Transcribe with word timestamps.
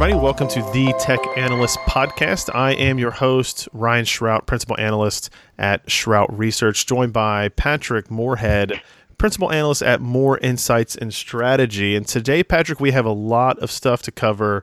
everybody. 0.00 0.22
Welcome 0.22 0.46
to 0.50 0.62
the 0.72 0.94
Tech 1.00 1.18
Analyst 1.36 1.76
Podcast. 1.80 2.54
I 2.54 2.70
am 2.74 3.00
your 3.00 3.10
host, 3.10 3.68
Ryan 3.72 4.04
Shrout, 4.04 4.46
Principal 4.46 4.78
Analyst 4.78 5.28
at 5.58 5.84
Shrout 5.86 6.28
Research, 6.30 6.86
joined 6.86 7.12
by 7.12 7.48
Patrick 7.48 8.08
Moorhead, 8.08 8.80
Principal 9.18 9.50
Analyst 9.50 9.82
at 9.82 10.00
Moor 10.00 10.38
Insights 10.38 10.94
and 10.94 11.12
Strategy. 11.12 11.96
And 11.96 12.06
today, 12.06 12.44
Patrick, 12.44 12.78
we 12.78 12.92
have 12.92 13.06
a 13.06 13.12
lot 13.12 13.58
of 13.58 13.72
stuff 13.72 14.02
to 14.02 14.12
cover, 14.12 14.62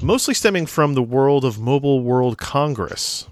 mostly 0.00 0.32
stemming 0.32 0.64
from 0.64 0.94
the 0.94 1.02
world 1.02 1.44
of 1.44 1.60
Mobile 1.60 2.00
World 2.00 2.38
Congress. 2.38 3.26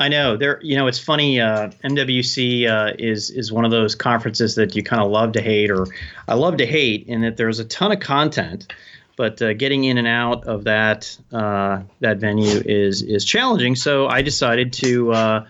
I 0.00 0.08
know 0.08 0.38
there. 0.38 0.60
You 0.62 0.76
know, 0.76 0.86
it's 0.86 0.98
funny. 0.98 1.42
Uh, 1.42 1.68
MWC 1.84 2.66
uh, 2.66 2.94
is 2.98 3.28
is 3.28 3.52
one 3.52 3.66
of 3.66 3.70
those 3.70 3.94
conferences 3.94 4.54
that 4.54 4.74
you 4.74 4.82
kind 4.82 5.02
of 5.02 5.10
love 5.10 5.32
to 5.32 5.42
hate, 5.42 5.70
or 5.70 5.86
I 6.26 6.34
love 6.36 6.56
to 6.56 6.66
hate, 6.66 7.06
in 7.06 7.20
that 7.20 7.36
there's 7.36 7.58
a 7.58 7.66
ton 7.66 7.92
of 7.92 8.00
content, 8.00 8.72
but 9.20 9.42
uh, 9.42 9.52
getting 9.52 9.84
in 9.84 9.98
and 9.98 10.06
out 10.06 10.46
of 10.46 10.64
that 10.64 11.14
uh, 11.30 11.82
that 12.00 12.16
venue 12.16 12.62
is 12.64 13.02
is 13.02 13.22
challenging. 13.22 13.76
So 13.76 14.08
I 14.08 14.22
decided 14.22 14.72
to 14.84 15.12
uh, 15.12 15.46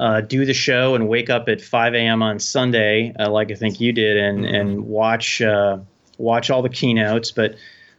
uh, 0.00 0.20
do 0.22 0.46
the 0.46 0.54
show 0.54 0.94
and 0.94 1.06
wake 1.06 1.28
up 1.28 1.50
at 1.50 1.60
5 1.60 1.94
a.m. 1.94 2.22
on 2.22 2.38
Sunday, 2.38 3.12
like 3.18 3.50
I 3.50 3.56
think 3.56 3.78
you 3.78 3.92
did, 3.92 4.16
and 4.16 4.38
mm-hmm. 4.38 4.54
and 4.54 4.86
watch 4.86 5.42
watch 6.16 6.48
all 6.48 6.62
the 6.62 6.70
keynotes, 6.70 7.30
but 7.30 7.56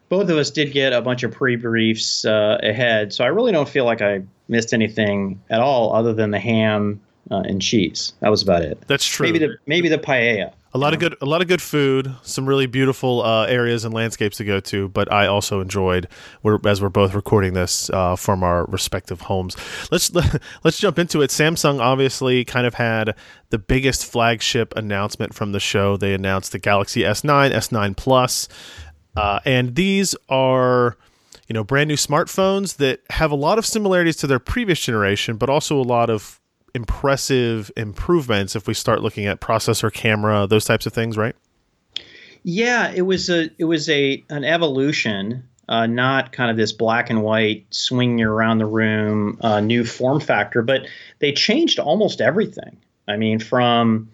both 0.10 0.30
of 0.30 0.38
us 0.38 0.49
did 0.49 0.72
get 0.72 0.91
a 0.91 1.02
bunch 1.02 1.22
of 1.22 1.32
pre-briefs 1.32 2.26
uh, 2.26 2.58
ahead, 2.63 3.13
so 3.13 3.24
I 3.24 3.27
really 3.27 3.52
don't 3.52 3.70
feel 3.70 3.85
like 3.85 4.02
I 4.02 4.24
missed 4.48 4.74
anything 4.74 5.40
at 5.52 5.60
all 5.60 5.94
other 5.94 6.13
than 6.13 6.32
the 6.32 6.40
ham 6.40 7.02
uh, 7.30 7.44
and 7.46 7.62
cheese. 7.62 8.13
That 8.22 8.30
was 8.30 8.41
about 8.41 8.63
it. 8.63 8.82
That's 8.88 9.05
true. 9.05 9.27
Maybe 9.27 9.38
the 9.38 9.58
maybe 9.68 9.90
the 9.90 9.99
paella. 9.99 10.54
A 10.76 10.77
lot 10.77 10.93
of 10.93 10.99
good, 10.99 11.15
a 11.21 11.26
lot 11.26 11.41
of 11.41 11.48
good 11.48 11.62
food, 11.62 12.13
some 12.21 12.45
really 12.45 12.65
beautiful 12.65 13.23
uh, 13.23 13.45
areas 13.45 13.85
and 13.85 13.93
landscapes 13.93 14.35
to 14.37 14.43
go 14.43 14.59
to. 14.59 14.90
But 14.90 15.09
I 15.09 15.26
also 15.26 15.62
enjoyed, 15.62 16.09
we're, 16.43 16.59
as 16.68 16.81
we're 16.81 16.90
both 16.90 17.13
recording 17.13 17.54
this 17.54 17.90
uh, 17.91 18.18
from 18.18 18.43
our 18.43 18.65
respective 18.65 19.21
homes. 19.21 19.55
Let's 19.90 20.13
let's 20.65 20.77
jump 20.77 20.99
into 20.99 21.21
it. 21.21 21.29
Samsung 21.29 21.79
obviously 21.79 22.43
kind 22.43 22.68
of 22.68 22.73
had 22.73 23.15
the 23.51 23.57
biggest 23.57 24.05
flagship 24.05 24.73
announcement 24.76 25.34
from 25.34 25.53
the 25.53 25.62
show. 25.62 25.96
They 25.96 26.13
announced 26.13 26.51
the 26.51 26.59
Galaxy 26.59 27.03
S9, 27.03 27.53
S9 27.53 27.96
Plus, 27.96 28.49
uh, 29.15 29.40
and 29.46 29.76
these 29.76 30.13
are 30.27 30.98
you 31.48 31.53
know 31.53 31.63
brand 31.63 31.87
new 31.87 31.96
smartphones 31.96 32.76
that 32.77 32.99
have 33.12 33.31
a 33.31 33.35
lot 33.35 33.57
of 33.57 33.65
similarities 33.65 34.18
to 34.18 34.27
their 34.27 34.40
previous 34.40 34.81
generation, 34.81 35.37
but 35.37 35.49
also 35.49 35.79
a 35.79 35.84
lot 35.84 36.09
of 36.09 36.41
impressive 36.76 37.71
improvements 37.77 38.55
if 38.55 38.68
we 38.68 38.73
start 38.73 39.01
looking 39.01 39.26
at 39.26 39.40
processor, 39.40 39.91
camera, 39.91 40.45
those 40.45 40.65
types 40.65 40.85
of 40.85 40.93
things, 40.93 41.18
right? 41.18 41.35
Yeah, 42.43 42.91
it 42.91 43.01
was 43.01 43.29
a 43.29 43.49
it 43.57 43.63
was 43.63 43.90
a 43.90 44.23
an 44.29 44.43
evolution, 44.43 45.48
uh, 45.68 45.87
not 45.87 46.31
kind 46.31 46.51
of 46.51 46.57
this 46.57 46.73
black 46.73 47.09
and 47.09 47.23
white 47.23 47.65
swing 47.71 48.20
you 48.20 48.29
around 48.29 48.59
the 48.59 48.68
room 48.68 49.40
uh, 49.41 49.62
new 49.62 49.84
form 49.84 50.20
factor, 50.20 50.62
but 50.62 50.85
they 51.20 51.31
changed 51.31 51.79
almost 51.79 52.21
everything. 52.21 52.77
I 53.07 53.18
mean, 53.18 53.40
from 53.40 54.12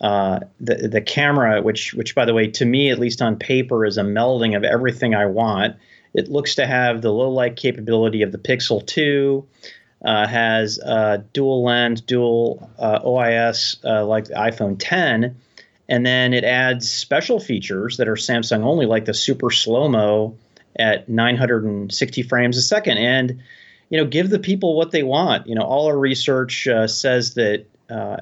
uh, 0.00 0.40
the 0.60 0.88
the 0.88 1.00
camera, 1.00 1.60
which 1.62 1.94
which 1.94 2.14
by 2.14 2.24
the 2.24 2.34
way, 2.34 2.48
to 2.48 2.64
me 2.64 2.90
at 2.90 3.00
least 3.00 3.20
on 3.20 3.36
paper, 3.36 3.84
is 3.84 3.98
a 3.98 4.02
melding 4.02 4.56
of 4.56 4.62
everything 4.62 5.14
I 5.14 5.26
want. 5.26 5.76
It 6.14 6.28
looks 6.28 6.56
to 6.56 6.66
have 6.66 7.02
the 7.02 7.10
low 7.10 7.30
light 7.30 7.56
capability 7.56 8.22
of 8.22 8.32
the 8.32 8.38
Pixel 8.38 8.86
2, 8.86 9.46
uh, 10.04 10.26
has 10.26 10.78
dual 11.32 11.64
lens, 11.64 12.00
dual 12.00 12.70
uh, 12.78 13.00
OIS 13.00 13.76
uh, 13.84 14.04
like 14.04 14.26
the 14.26 14.34
iPhone 14.34 14.76
10, 14.78 15.36
and 15.88 16.06
then 16.06 16.32
it 16.34 16.44
adds 16.44 16.90
special 16.90 17.38
features 17.38 17.96
that 17.98 18.08
are 18.08 18.14
Samsung 18.14 18.64
only, 18.64 18.86
like 18.86 19.04
the 19.04 19.14
super 19.14 19.50
slow 19.50 19.88
mo 19.88 20.36
at 20.78 21.08
960 21.08 22.22
frames 22.22 22.56
a 22.56 22.62
second, 22.62 22.98
and 22.98 23.42
you 23.90 23.98
know 23.98 24.06
give 24.06 24.30
the 24.30 24.38
people 24.38 24.76
what 24.76 24.90
they 24.90 25.02
want. 25.02 25.46
You 25.46 25.54
know, 25.54 25.62
all 25.62 25.86
our 25.86 25.98
research 25.98 26.66
uh, 26.66 26.86
says 26.86 27.34
that 27.34 27.66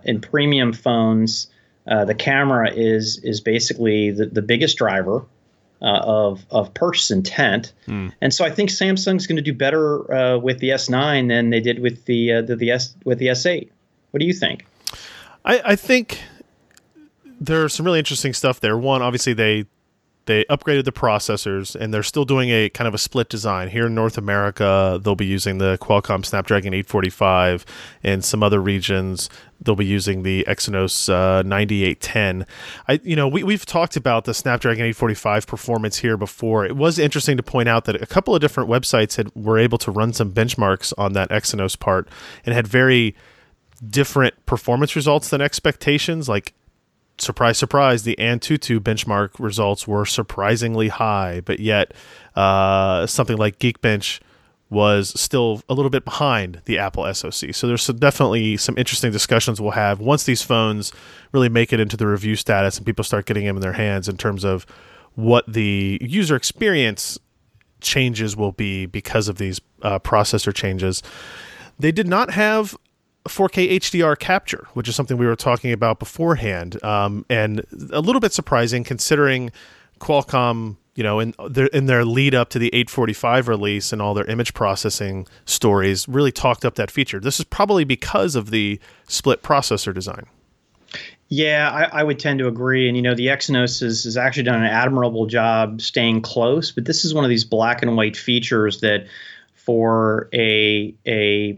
in 0.05 0.21
premium 0.21 0.73
phones. 0.73 1.47
the 1.87 2.15
camera 2.15 2.71
is 2.73 3.19
is 3.23 3.41
basically 3.41 4.11
the, 4.11 4.27
the 4.27 4.43
biggest 4.43 4.77
driver 4.79 5.25
uh, 5.83 6.01
of 6.03 6.45
of 6.51 6.73
purchase 6.75 7.11
intent. 7.11 7.73
Mm. 7.87 8.13
And 8.21 8.35
so 8.35 8.45
I 8.45 8.51
think 8.51 8.71
Samsung's 8.71 9.27
going 9.27 9.37
to 9.37 9.43
do 9.43 9.55
better 9.55 10.13
uh, 10.13 10.39
with 10.39 10.59
the 10.59 10.71
S9 10.71 11.29
than 11.29 11.51
they 11.51 11.61
did 11.61 11.81
with 11.81 12.05
the, 12.05 12.33
uh, 12.33 12.43
the 12.43 12.57
the 12.57 12.71
S 12.71 12.95
with 13.05 13.19
the 13.19 13.29
S8. 13.29 13.69
What 14.11 14.21
do 14.21 14.27
you 14.27 14.35
think? 14.35 14.67
I, 15.45 15.61
I 15.65 15.77
think 15.77 16.21
there's 17.41 17.75
some 17.75 17.87
really 17.87 17.99
interesting 17.99 18.35
stuff 18.35 18.61
there. 18.61 18.77
One, 18.77 19.03
obviously 19.03 19.33
they 19.33 19.67
they 20.27 20.45
upgraded 20.45 20.85
the 20.85 20.93
processors 20.93 21.75
and 21.75 21.93
they're 21.93 22.03
still 22.03 22.25
doing 22.25 22.51
a 22.51 22.69
kind 22.69 22.87
of 22.87 22.95
a 22.95 22.99
split 22.99 23.29
design 23.29 23.69
here 23.69 23.87
in 23.87 23.95
North 23.95 24.19
America. 24.19 25.01
They'll 25.03 25.15
be 25.15 25.27
using 25.27 25.59
the 25.59 25.79
Qualcomm 25.81 26.25
Snapdragon 26.25 26.75
845. 26.75 27.65
In 28.03 28.23
some 28.23 28.43
other 28.43 28.61
regions, 28.61 29.31
they'll 29.61 29.77
be 29.77 29.87
using 29.87 30.23
the 30.23 30.45
Exynos 30.49 31.09
uh, 31.09 31.43
9810. 31.43 32.47
I, 32.89 33.01
you 33.03 33.17
know, 33.17 33.29
we 33.29 33.43
we've 33.43 33.67
talked 33.67 33.97
about 33.97 34.25
the 34.25 34.35
Snapdragon 34.35 34.85
845 34.85 35.47
performance 35.47 35.99
here 35.99 36.17
before. 36.17 36.65
It 36.65 36.77
was 36.77 36.99
interesting 36.99 37.37
to 37.37 37.43
point 37.43 37.69
out 37.69 37.85
that 37.87 38.01
a 38.01 38.07
couple 38.07 38.35
of 38.35 38.41
different 38.41 38.69
websites 38.69 39.17
had 39.17 39.35
were 39.35 39.59
able 39.59 39.79
to 39.79 39.91
run 39.91 40.13
some 40.13 40.33
benchmarks 40.33 40.93
on 40.99 41.13
that 41.15 41.31
Exynos 41.31 41.79
part 41.79 42.09
and 42.45 42.55
had 42.55 42.67
very 42.67 43.17
different 43.89 44.35
performance 44.47 44.95
results 44.95 45.31
than 45.31 45.41
expectations. 45.41 46.29
Like 46.29 46.53
surprise, 47.21 47.59
surprise, 47.59 48.03
the 48.03 48.17
Antutu 48.19 48.79
benchmark 48.79 49.31
results 49.39 49.87
were 49.87 50.07
surprisingly 50.07 50.89
high, 50.89 51.41
but 51.45 51.61
yet 51.61 51.93
uh, 52.37 53.07
something 53.07 53.37
like 53.37 53.59
Geekbench 53.59 54.21
was 54.71 55.21
still 55.21 55.63
a 55.69 55.75
little 55.75 55.91
bit 55.91 56.05
behind 56.05 56.63
the 56.65 56.79
Apple 56.79 57.13
SoC. 57.13 57.53
So 57.53 57.67
there's 57.67 57.83
some, 57.83 57.97
definitely 57.97 58.57
some 58.57 58.79
interesting 58.79 59.11
discussions 59.11 59.61
we'll 59.61 59.73
have 59.73 59.99
once 59.99 60.25
these 60.25 60.43
phones 60.43 60.93
really 61.33 61.49
make 61.49 61.73
it 61.73 61.81
into 61.81 61.97
the 61.97 62.07
review 62.07 62.37
status 62.37 62.77
and 62.77 62.87
people 62.87 63.05
start 63.05 63.27
getting 63.27 63.45
them 63.45 63.57
in 63.57 63.63
their 63.63 63.73
hands 63.73 64.09
in 64.09 64.17
terms 64.17 64.45
of 64.45 64.65
what 65.17 65.45
the 65.53 65.99
user 66.01 66.37
experience 66.37 67.19
changes 67.81 68.37
will 68.37 68.53
be 68.53 68.87
because 68.87 69.27
of 69.27 69.39
these 69.39 69.61
uh, 69.83 69.99
processor 69.99 70.55
changes. 70.55 71.03
They 71.79 71.91
did 71.91 72.07
not 72.07 72.31
have 72.31 72.77
4K 73.29 73.73
HDR 73.73 74.19
capture, 74.19 74.67
which 74.75 74.89
is 74.89 74.97
something 74.97 75.17
we 75.17 75.27
were 75.27 75.37
talking 75.37 75.73
about 75.73 75.99
beforehand, 75.99 76.83
um, 76.83 77.25
and 77.29 77.65
a 77.93 78.01
little 78.01 78.21
bit 78.21 78.33
surprising 78.33 78.83
considering 78.83 79.51
Qualcomm, 80.01 80.77
you 80.95 81.03
know, 81.03 81.21
in 81.21 81.35
their 81.49 81.67
in 81.67 81.87
their 81.87 82.05
lead 82.05 82.35
up 82.35 82.49
to 82.51 82.59
the 82.59 82.69
845 82.69 83.49
release 83.49 83.93
and 83.93 84.01
all 84.01 84.15
their 84.15 84.25
image 84.25 84.55
processing 84.55 85.27
stories, 85.45 86.09
really 86.09 86.33
talked 86.33 86.65
up 86.65 86.77
that 86.77 86.91
feature. 86.91 87.21
This 87.21 87.39
is 87.39 87.45
probably 87.45 87.85
because 87.85 88.35
of 88.35 88.51
the 88.51 88.81
split 89.07 89.43
processor 89.43 89.95
design. 89.95 90.27
Yeah, 91.29 91.71
I, 91.71 92.01
I, 92.01 92.03
would 92.03 92.19
tend 92.19 92.41
to 92.41 92.49
agree. 92.49 92.89
And 92.89 92.97
you 92.97 93.03
know, 93.03 93.15
the 93.15 93.29
Exynos 93.29 93.81
has, 93.81 94.17
actually 94.17 94.43
done 94.43 94.65
an 94.65 94.69
admirable 94.69 95.27
job 95.27 95.81
staying 95.81 96.23
close, 96.23 96.73
but 96.73 96.87
this 96.87 97.05
is 97.05 97.15
one 97.15 97.23
of 97.25 97.31
these 97.31 97.45
black 97.45 97.83
and 97.83 97.97
white 97.97 98.17
features 98.17 98.81
that 98.81 99.07
for 99.55 100.29
a 100.35 100.93
a 101.07 101.57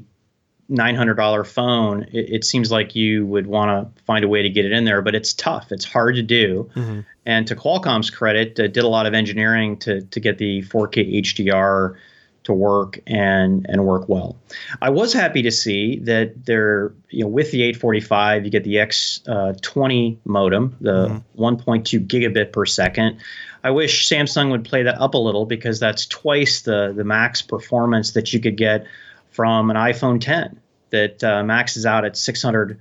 $900 0.73 1.47
phone, 1.47 2.05
it, 2.13 2.31
it, 2.31 2.45
seems 2.45 2.73
like 2.73 2.95
you 2.95 3.27
would 3.27 3.47
want 3.47 3.95
to 3.97 4.03
find 4.05 4.25
a 4.25 4.29
way 4.29 4.43
to 4.43 4.49
get 4.49 4.65
it 4.65 4.73
in 4.73 4.85
there, 4.85 5.03
but 5.03 5.15
it's 5.15 5.35
tough. 5.35 5.71
It's 5.71 5.85
hard 5.85 6.15
to 6.15 6.23
do. 6.23 6.71
Mm-hmm. 6.75 7.01
And 7.27 7.47
to 7.47 7.55
Qualcomm's 7.55 8.11
credit, 8.11 8.59
uh, 8.59 8.67
did 8.69 8.83
a 8.83 8.89
lot 8.89 9.07
of 9.07 9.15
engineering 9.15 9.77
to, 9.79 10.01
to 10.01 10.21
get 10.21 10.39
the 10.39 10.63
4K 10.63 11.21
HDR 11.23 11.97
to 12.45 12.53
work 12.53 12.99
and 13.07 13.67
and 13.69 13.85
work 13.85 14.09
well. 14.09 14.37
I 14.81 14.91
was 14.91 15.13
happy 15.13 15.43
to 15.43 15.51
see 15.51 16.01
that 16.01 16.47
there, 16.47 16.93
you 17.11 17.23
know, 17.23 17.29
with 17.29 17.53
the 17.53 17.63
845, 17.63 18.45
you 18.45 18.51
get 18.51 18.65
the 18.65 18.75
X20 18.75 20.17
uh, 20.17 20.19
modem, 20.25 20.77
the 20.81 21.23
mm-hmm. 21.37 21.41
1.2 21.41 22.07
gigabit 22.07 22.53
per 22.53 22.67
second. 22.67 23.19
I 23.63 23.71
wish 23.71 24.09
Samsung 24.09 24.51
would 24.51 24.65
play 24.65 24.83
that 24.83 25.01
up 25.01 25.15
a 25.15 25.19
little 25.19 25.47
because 25.47 25.79
that's 25.79 26.07
twice 26.07 26.63
the 26.63 26.93
the 26.97 27.05
max 27.05 27.43
performance 27.43 28.13
that 28.13 28.33
you 28.33 28.41
could 28.41 28.57
get 28.57 28.87
from 29.31 29.71
an 29.71 29.77
iPhone 29.77 30.21
10 30.21 30.61
that 30.93 31.23
uh, 31.25 31.43
maxes 31.43 31.85
out 31.85 32.05
at 32.05 32.17
600 32.17 32.81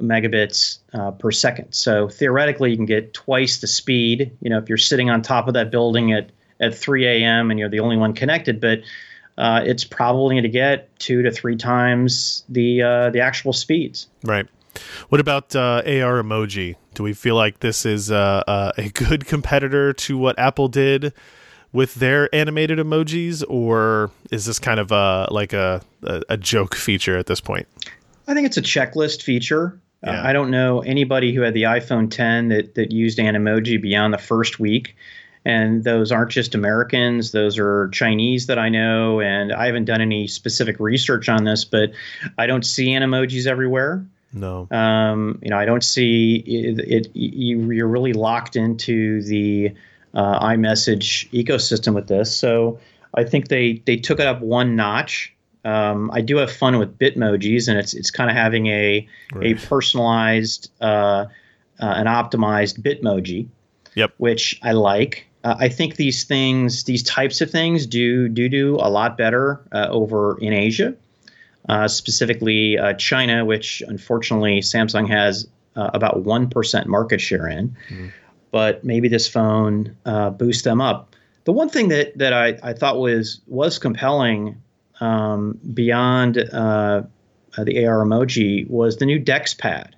megabits 0.00 0.78
uh, 0.94 1.10
per 1.10 1.30
second. 1.30 1.72
So 1.72 2.08
theoretically, 2.08 2.70
you 2.70 2.76
can 2.76 2.86
get 2.86 3.12
twice 3.12 3.60
the 3.60 3.66
speed. 3.66 4.32
You 4.40 4.50
know, 4.50 4.58
if 4.58 4.68
you're 4.68 4.78
sitting 4.78 5.10
on 5.10 5.22
top 5.22 5.48
of 5.48 5.54
that 5.54 5.70
building 5.70 6.12
at 6.12 6.30
at 6.60 6.74
3 6.74 7.06
a.m. 7.06 7.50
and 7.50 7.60
you're 7.60 7.68
the 7.68 7.78
only 7.78 7.96
one 7.96 8.14
connected, 8.14 8.60
but 8.60 8.80
uh, 9.36 9.62
it's 9.64 9.84
probably 9.84 10.34
going 10.34 10.42
to 10.42 10.48
get 10.48 10.98
two 10.98 11.22
to 11.22 11.30
three 11.30 11.56
times 11.56 12.42
the 12.48 12.82
uh, 12.82 13.10
the 13.10 13.20
actual 13.20 13.52
speeds. 13.52 14.08
Right. 14.24 14.46
What 15.08 15.20
about 15.20 15.54
uh, 15.54 15.82
AR 15.84 16.22
emoji? 16.22 16.76
Do 16.94 17.02
we 17.02 17.12
feel 17.12 17.36
like 17.36 17.60
this 17.60 17.86
is 17.86 18.10
uh, 18.10 18.42
uh, 18.46 18.72
a 18.76 18.88
good 18.88 19.26
competitor 19.26 19.92
to 19.92 20.18
what 20.18 20.38
Apple 20.38 20.68
did 20.68 21.12
with 21.72 21.94
their 21.96 22.32
animated 22.34 22.78
emojis, 22.78 23.44
or 23.48 24.10
is 24.30 24.46
this 24.46 24.58
kind 24.58 24.80
of 24.80 24.90
a 24.92 25.28
like 25.30 25.52
a 25.52 25.82
a, 26.02 26.22
a 26.30 26.36
joke 26.36 26.74
feature 26.74 27.16
at 27.16 27.26
this 27.26 27.40
point? 27.40 27.66
I 28.26 28.34
think 28.34 28.46
it's 28.46 28.56
a 28.56 28.62
checklist 28.62 29.22
feature. 29.22 29.78
Uh, 30.06 30.12
yeah. 30.12 30.22
Uh, 30.22 30.28
I 30.28 30.32
don't 30.32 30.50
know 30.50 30.80
anybody 30.80 31.34
who 31.34 31.40
had 31.40 31.54
the 31.54 31.64
iPhone 31.64 32.10
10 32.10 32.48
that 32.48 32.74
that 32.74 32.92
used 32.92 33.18
Animoji 33.18 33.80
beyond 33.80 34.14
the 34.14 34.18
first 34.18 34.60
week, 34.60 34.96
and 35.44 35.84
those 35.84 36.12
aren't 36.12 36.30
just 36.30 36.54
Americans; 36.54 37.32
those 37.32 37.58
are 37.58 37.88
Chinese 37.88 38.46
that 38.46 38.58
I 38.58 38.68
know. 38.68 39.20
And 39.20 39.52
I 39.52 39.66
haven't 39.66 39.86
done 39.86 40.00
any 40.00 40.26
specific 40.26 40.78
research 40.78 41.28
on 41.28 41.44
this, 41.44 41.64
but 41.64 41.90
I 42.38 42.46
don't 42.46 42.64
see 42.64 42.88
emojis 42.88 43.46
everywhere. 43.46 44.04
No. 44.32 44.68
Um, 44.70 45.38
you 45.42 45.48
know, 45.48 45.58
I 45.58 45.64
don't 45.64 45.82
see 45.82 46.42
it. 46.46 46.80
it 46.80 47.16
you, 47.16 47.70
you're 47.72 47.88
really 47.88 48.12
locked 48.12 48.56
into 48.56 49.22
the 49.22 49.72
uh, 50.14 50.40
iMessage 50.40 51.30
ecosystem 51.30 51.94
with 51.94 52.08
this. 52.08 52.36
So 52.36 52.78
I 53.14 53.24
think 53.24 53.48
they 53.48 53.82
they 53.86 53.96
took 53.96 54.20
it 54.20 54.26
up 54.26 54.40
one 54.40 54.76
notch. 54.76 55.34
Um, 55.64 56.10
I 56.12 56.20
do 56.20 56.36
have 56.36 56.50
fun 56.52 56.78
with 56.78 56.98
Bitmojis, 56.98 57.68
and 57.68 57.78
it's 57.78 57.94
it's 57.94 58.10
kind 58.10 58.30
of 58.30 58.36
having 58.36 58.66
a 58.68 59.06
right. 59.34 59.56
a 59.56 59.66
personalized 59.66 60.70
uh, 60.80 60.84
uh, 60.84 61.26
an 61.80 62.06
optimized 62.06 62.80
Bitmoji. 62.80 63.48
Yep. 63.94 64.14
Which 64.18 64.60
I 64.62 64.72
like. 64.72 65.26
Uh, 65.42 65.56
I 65.58 65.68
think 65.68 65.96
these 65.96 66.24
things, 66.24 66.84
these 66.84 67.02
types 67.02 67.40
of 67.40 67.50
things, 67.50 67.86
do 67.86 68.28
do 68.28 68.48
do 68.48 68.76
a 68.76 68.88
lot 68.88 69.16
better 69.16 69.60
uh, 69.72 69.88
over 69.90 70.38
in 70.40 70.52
Asia, 70.52 70.94
uh, 71.68 71.88
specifically 71.88 72.78
uh, 72.78 72.92
China, 72.94 73.44
which 73.44 73.82
unfortunately 73.88 74.60
Samsung 74.60 75.08
has 75.08 75.48
about 75.74 76.24
one 76.24 76.50
percent 76.50 76.86
market 76.86 77.20
share 77.20 77.46
in. 77.48 77.76
Mm. 77.88 78.12
But 78.50 78.84
maybe 78.84 79.08
this 79.08 79.28
phone 79.28 79.96
boosts 80.38 80.62
them 80.62 80.80
up. 80.80 81.14
The 81.44 81.52
one 81.52 81.68
thing 81.68 81.88
that 81.88 82.16
that 82.18 82.32
I, 82.32 82.58
I 82.62 82.72
thought 82.72 82.98
was 82.98 83.40
was 83.46 83.78
compelling 83.78 84.60
um, 85.00 85.58
beyond 85.72 86.38
uh, 86.38 87.02
uh, 87.56 87.64
the 87.64 87.86
AR 87.86 88.04
emoji 88.04 88.68
was 88.68 88.96
the 88.96 89.06
new 89.06 89.18
Dex 89.18 89.54
pad. 89.54 89.96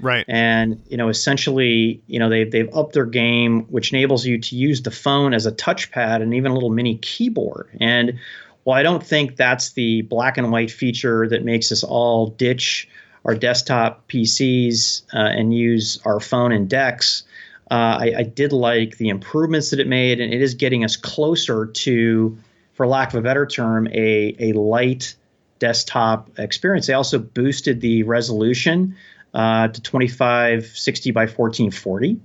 Right. 0.00 0.24
And 0.28 0.82
you 0.88 0.96
know, 0.96 1.08
essentially, 1.08 2.02
you 2.06 2.18
know, 2.18 2.28
they've 2.28 2.50
they've 2.50 2.68
upped 2.74 2.92
their 2.92 3.06
game, 3.06 3.62
which 3.64 3.92
enables 3.92 4.26
you 4.26 4.38
to 4.38 4.56
use 4.56 4.82
the 4.82 4.90
phone 4.90 5.32
as 5.32 5.46
a 5.46 5.52
touchpad 5.52 6.20
and 6.20 6.34
even 6.34 6.50
a 6.50 6.54
little 6.54 6.70
mini 6.70 6.98
keyboard. 6.98 7.68
And 7.80 8.18
while 8.64 8.78
I 8.78 8.82
don't 8.82 9.02
think 9.02 9.36
that's 9.36 9.72
the 9.72 10.02
black 10.02 10.36
and 10.36 10.50
white 10.50 10.70
feature 10.70 11.28
that 11.28 11.44
makes 11.44 11.72
us 11.72 11.82
all 11.82 12.28
ditch 12.30 12.88
our 13.24 13.34
desktop 13.34 14.06
PCs 14.08 15.02
uh, 15.14 15.18
and 15.18 15.54
use 15.54 15.98
our 16.04 16.20
phone 16.20 16.52
and 16.52 16.68
Dex, 16.68 17.22
uh, 17.70 17.98
I, 18.00 18.14
I, 18.18 18.22
did 18.22 18.52
like 18.52 18.96
the 18.98 19.08
improvements 19.08 19.70
that 19.70 19.80
it 19.80 19.88
made, 19.88 20.20
and 20.20 20.32
it 20.32 20.40
is 20.40 20.54
getting 20.54 20.84
us 20.84 20.96
closer 20.96 21.66
to, 21.66 22.38
for 22.74 22.86
lack 22.86 23.12
of 23.12 23.18
a 23.18 23.22
better 23.22 23.44
term, 23.44 23.88
a, 23.88 24.36
a 24.38 24.52
light 24.52 25.16
desktop 25.58 26.30
experience. 26.38 26.86
They 26.86 26.92
also 26.92 27.18
boosted 27.18 27.80
the 27.80 28.04
resolution 28.04 28.96
uh, 29.34 29.68
to 29.68 29.80
2560 29.80 31.10
by 31.10 31.22
1440. 31.22 32.20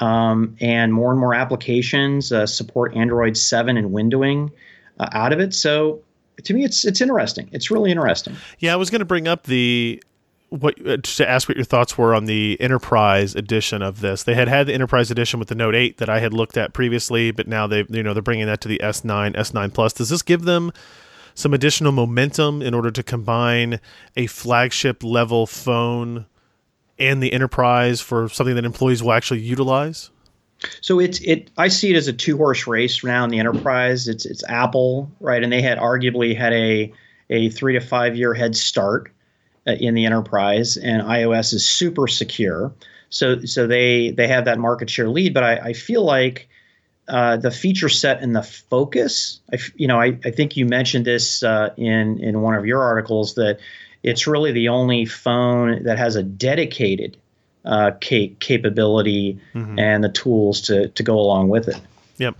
Um, 0.00 0.56
and 0.60 0.94
more 0.94 1.10
and 1.10 1.20
more 1.20 1.34
applications 1.34 2.32
uh, 2.32 2.46
support 2.46 2.96
Android 2.96 3.36
7 3.36 3.76
and 3.76 3.90
windowing 3.90 4.50
uh, 4.98 5.08
out 5.12 5.32
of 5.32 5.40
it. 5.40 5.52
So 5.52 6.02
to 6.44 6.54
me, 6.54 6.64
it's 6.64 6.86
it's 6.86 7.00
interesting. 7.00 7.50
It's 7.52 7.70
really 7.70 7.90
interesting. 7.90 8.36
Yeah, 8.58 8.72
I 8.72 8.76
was 8.76 8.88
going 8.88 9.00
to 9.00 9.04
bring 9.04 9.28
up 9.28 9.44
the 9.44 10.02
what 10.50 10.84
uh, 10.86 10.96
to 10.98 11.28
ask 11.28 11.48
what 11.48 11.56
your 11.56 11.64
thoughts 11.64 11.96
were 11.96 12.14
on 12.14 12.26
the 12.26 12.60
enterprise 12.60 13.34
edition 13.34 13.82
of 13.82 14.00
this. 14.00 14.24
They 14.24 14.34
had 14.34 14.48
had 14.48 14.66
the 14.66 14.74
enterprise 14.74 15.10
edition 15.10 15.38
with 15.38 15.48
the 15.48 15.54
Note 15.54 15.74
8 15.74 15.98
that 15.98 16.10
I 16.10 16.18
had 16.18 16.34
looked 16.34 16.56
at 16.56 16.72
previously, 16.72 17.30
but 17.30 17.48
now 17.48 17.66
they 17.66 17.86
you 17.88 18.02
know 18.02 18.12
they're 18.12 18.22
bringing 18.22 18.46
that 18.46 18.60
to 18.62 18.68
the 18.68 18.80
S9, 18.82 19.34
S9 19.34 19.72
Plus. 19.72 19.92
Does 19.92 20.10
this 20.10 20.22
give 20.22 20.42
them 20.42 20.72
some 21.34 21.54
additional 21.54 21.92
momentum 21.92 22.60
in 22.60 22.74
order 22.74 22.90
to 22.90 23.02
combine 23.02 23.80
a 24.16 24.26
flagship 24.26 25.02
level 25.04 25.46
phone 25.46 26.26
and 26.98 27.22
the 27.22 27.32
enterprise 27.32 28.00
for 28.00 28.28
something 28.28 28.56
that 28.56 28.64
employees 28.64 29.02
will 29.02 29.12
actually 29.12 29.40
utilize? 29.40 30.10
So 30.80 30.98
it's 30.98 31.20
it. 31.20 31.50
I 31.56 31.68
see 31.68 31.90
it 31.90 31.96
as 31.96 32.08
a 32.08 32.12
two 32.12 32.36
horse 32.36 32.66
race 32.66 33.02
now 33.04 33.24
in 33.24 33.30
the 33.30 33.38
enterprise. 33.38 34.08
It's 34.08 34.26
it's 34.26 34.44
Apple, 34.48 35.10
right, 35.20 35.42
and 35.42 35.52
they 35.52 35.62
had 35.62 35.78
arguably 35.78 36.36
had 36.36 36.52
a 36.52 36.92
a 37.30 37.50
three 37.50 37.74
to 37.74 37.80
five 37.80 38.16
year 38.16 38.34
head 38.34 38.56
start 38.56 39.12
in 39.66 39.94
the 39.94 40.06
enterprise, 40.06 40.76
and 40.76 41.02
iOS 41.02 41.52
is 41.52 41.66
super 41.66 42.06
secure. 42.06 42.72
So 43.10 43.44
so 43.44 43.66
they 43.66 44.10
they 44.10 44.28
have 44.28 44.44
that 44.44 44.58
market 44.58 44.88
share 44.90 45.08
lead. 45.08 45.34
But 45.34 45.44
I, 45.44 45.56
I 45.56 45.72
feel 45.72 46.04
like 46.04 46.48
uh, 47.08 47.36
the 47.36 47.50
feature 47.50 47.88
set 47.88 48.22
and 48.22 48.34
the 48.34 48.42
focus. 48.42 49.40
I, 49.52 49.58
you 49.74 49.88
know, 49.88 50.00
I, 50.00 50.18
I 50.24 50.30
think 50.30 50.56
you 50.56 50.64
mentioned 50.64 51.04
this 51.04 51.42
uh, 51.42 51.74
in 51.76 52.22
in 52.22 52.40
one 52.40 52.54
of 52.54 52.66
your 52.66 52.82
articles 52.82 53.34
that 53.34 53.58
it's 54.02 54.26
really 54.26 54.52
the 54.52 54.68
only 54.68 55.04
phone 55.04 55.82
that 55.82 55.98
has 55.98 56.16
a 56.16 56.22
dedicated 56.22 57.16
uh, 57.64 57.90
cap- 58.00 58.38
capability 58.38 59.38
mm-hmm. 59.54 59.78
and 59.78 60.02
the 60.04 60.08
tools 60.08 60.60
to 60.62 60.88
to 60.88 61.02
go 61.02 61.18
along 61.18 61.48
with 61.48 61.68
it. 61.68 61.80
Yep. 62.18 62.36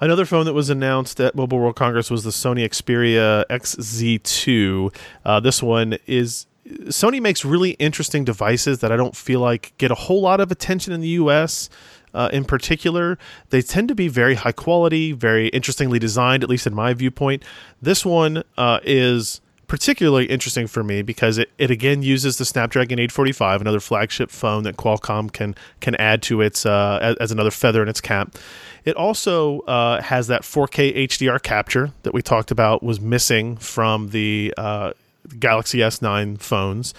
Another 0.00 0.24
phone 0.24 0.46
that 0.46 0.54
was 0.54 0.70
announced 0.70 1.20
at 1.20 1.34
Mobile 1.34 1.58
World 1.58 1.76
Congress 1.76 2.10
was 2.10 2.24
the 2.24 2.30
Sony 2.30 2.64
Xperia 2.64 3.44
XZ2. 3.48 4.94
Uh, 5.24 5.40
this 5.40 5.62
one 5.62 5.98
is 6.06 6.46
Sony 6.66 7.20
makes 7.20 7.44
really 7.44 7.72
interesting 7.72 8.24
devices 8.24 8.78
that 8.78 8.90
I 8.90 8.96
don't 8.96 9.14
feel 9.14 9.40
like 9.40 9.74
get 9.78 9.90
a 9.90 9.94
whole 9.94 10.20
lot 10.20 10.40
of 10.40 10.50
attention 10.50 10.92
in 10.92 11.00
the 11.00 11.08
US. 11.08 11.68
Uh, 12.14 12.28
in 12.32 12.44
particular, 12.44 13.18
they 13.50 13.60
tend 13.60 13.88
to 13.88 13.94
be 13.94 14.06
very 14.06 14.36
high 14.36 14.52
quality, 14.52 15.12
very 15.12 15.48
interestingly 15.48 15.98
designed, 15.98 16.44
at 16.44 16.48
least 16.48 16.66
in 16.66 16.72
my 16.72 16.94
viewpoint. 16.94 17.42
This 17.82 18.06
one 18.06 18.44
uh, 18.56 18.78
is 18.84 19.40
particularly 19.66 20.26
interesting 20.26 20.66
for 20.66 20.82
me 20.84 21.02
because 21.02 21.38
it, 21.38 21.50
it 21.58 21.70
again 21.70 22.02
uses 22.02 22.38
the 22.38 22.44
Snapdragon 22.44 22.98
845, 22.98 23.60
another 23.60 23.80
flagship 23.80 24.30
phone 24.30 24.62
that 24.64 24.76
Qualcomm 24.76 25.32
can 25.32 25.54
can 25.80 25.94
add 25.96 26.22
to 26.22 26.40
its 26.40 26.66
uh, 26.66 26.98
as, 27.00 27.16
as, 27.16 27.32
another 27.32 27.50
feather 27.50 27.82
in 27.82 27.88
its 27.88 28.00
cap. 28.00 28.36
It 28.84 28.96
also 28.96 29.60
uh, 29.60 30.02
has 30.02 30.26
that 30.26 30.42
4K 30.42 30.96
HDR 31.06 31.42
capture 31.42 31.92
that 32.02 32.12
we 32.12 32.22
talked 32.22 32.50
about 32.50 32.82
was 32.82 33.00
missing 33.00 33.56
from 33.56 34.10
the 34.10 34.52
uh, 34.56 34.92
Galaxy 35.38 35.78
S9 35.78 36.40
phones, 36.40 36.94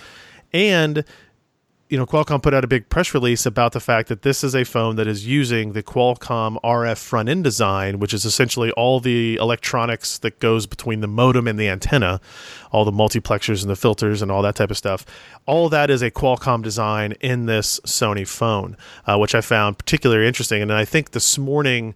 and 0.51 1.03
you 1.88 1.98
know, 1.98 2.06
Qualcomm 2.08 2.42
put 2.42 2.54
out 2.54 2.64
a 2.64 2.68
big 2.68 2.90
press 2.90 3.14
release 3.14 3.46
about 3.46 3.74
the 3.74 3.80
fact 3.80 4.10
that 4.10 4.24
this 4.24 4.44
is 4.44 4.56
a 4.56 4.64
phone 4.64 4.96
that 4.96 5.08
is 5.08 5.28
using 5.28 5.74
the 5.74 5.84
Qualcomm 5.84 6.60
RF 6.64 6.98
front 6.98 7.30
end 7.30 7.44
design, 7.44 8.00
which 8.00 8.12
is 8.12 8.26
essentially 8.26 8.72
all 8.72 9.00
the 9.00 9.36
electronics 9.36 10.18
that 10.20 10.40
goes 10.40 10.66
between 10.66 11.02
the 11.02 11.08
modem 11.08 11.48
and 11.48 11.60
the 11.60 11.70
antenna, 11.70 12.20
all 12.72 12.86
the 12.86 12.92
multiplexers 12.92 13.62
and 13.62 13.70
the 13.70 13.76
filters 13.76 14.24
and 14.24 14.32
all 14.32 14.42
that 14.42 14.56
type 14.56 14.72
of 14.72 14.78
stuff. 14.78 15.06
All 15.46 15.70
that 15.70 15.92
is 15.92 16.01
a 16.01 16.10
Qualcomm 16.10 16.63
design 16.63 17.13
in 17.22 17.46
this 17.46 17.80
Sony 17.82 18.27
phone, 18.27 18.77
uh, 19.06 19.18
which 19.20 19.36
I 19.36 19.42
found 19.42 19.77
particularly 19.77 20.27
interesting. 20.27 20.63
And 20.63 20.74
I 20.74 20.86
think 20.86 21.12
this 21.12 21.38
morning, 21.38 21.94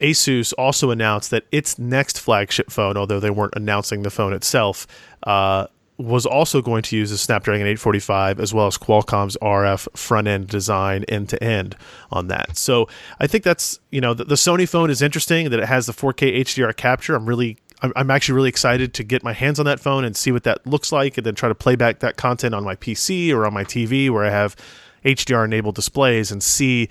Asus 0.00 0.54
also 0.56 0.90
announced 0.90 1.30
that 1.30 1.44
its 1.52 1.78
next 1.78 2.18
flagship 2.18 2.70
phone, 2.70 2.96
although 2.96 3.20
they 3.20 3.30
weren't 3.30 3.54
announcing 3.54 4.02
the 4.02 4.10
phone 4.10 4.32
itself, 4.32 4.86
uh, 5.24 5.66
was 5.98 6.24
also 6.24 6.62
going 6.62 6.82
to 6.82 6.96
use 6.96 7.10
the 7.10 7.18
Snapdragon 7.18 7.66
845 7.66 8.40
as 8.40 8.54
well 8.54 8.66
as 8.66 8.78
Qualcomm's 8.78 9.36
RF 9.42 9.88
front 9.96 10.26
end 10.26 10.48
design 10.48 11.04
end 11.04 11.28
to 11.28 11.42
end 11.42 11.76
on 12.10 12.28
that. 12.28 12.56
So 12.56 12.88
I 13.20 13.26
think 13.26 13.44
that's 13.44 13.78
you 13.90 14.00
know 14.00 14.14
the, 14.14 14.24
the, 14.24 14.34
Sony 14.34 14.68
phone 14.68 14.90
is 14.90 15.02
interesting 15.02 15.50
that 15.50 15.60
it 15.60 15.66
has 15.66 15.86
the 15.86 15.92
4K 15.92 16.40
HDR 16.40 16.74
capture. 16.76 17.14
I'm 17.14 17.26
really 17.26 17.58
I'm, 17.82 17.92
I'm 17.94 18.10
actually 18.10 18.36
really 18.36 18.48
excited 18.48 18.94
to 18.94 19.04
get 19.04 19.22
my 19.22 19.32
hands 19.32 19.58
on 19.58 19.66
that 19.66 19.80
phone 19.80 20.04
and 20.04 20.16
see 20.16 20.32
what 20.32 20.44
that 20.44 20.66
looks 20.66 20.92
like, 20.92 21.18
and 21.18 21.26
then 21.26 21.34
try 21.34 21.48
to 21.48 21.54
play 21.54 21.76
back 21.76 22.00
that 22.00 22.16
content 22.16 22.54
on 22.54 22.64
my 22.64 22.74
PC 22.74 23.32
or 23.32 23.46
on 23.46 23.52
my 23.52 23.64
TV 23.64 24.08
where 24.08 24.24
I 24.24 24.30
have 24.30 24.56
HDR 25.04 25.44
enabled 25.44 25.74
displays 25.74 26.32
and 26.32 26.42
see 26.42 26.88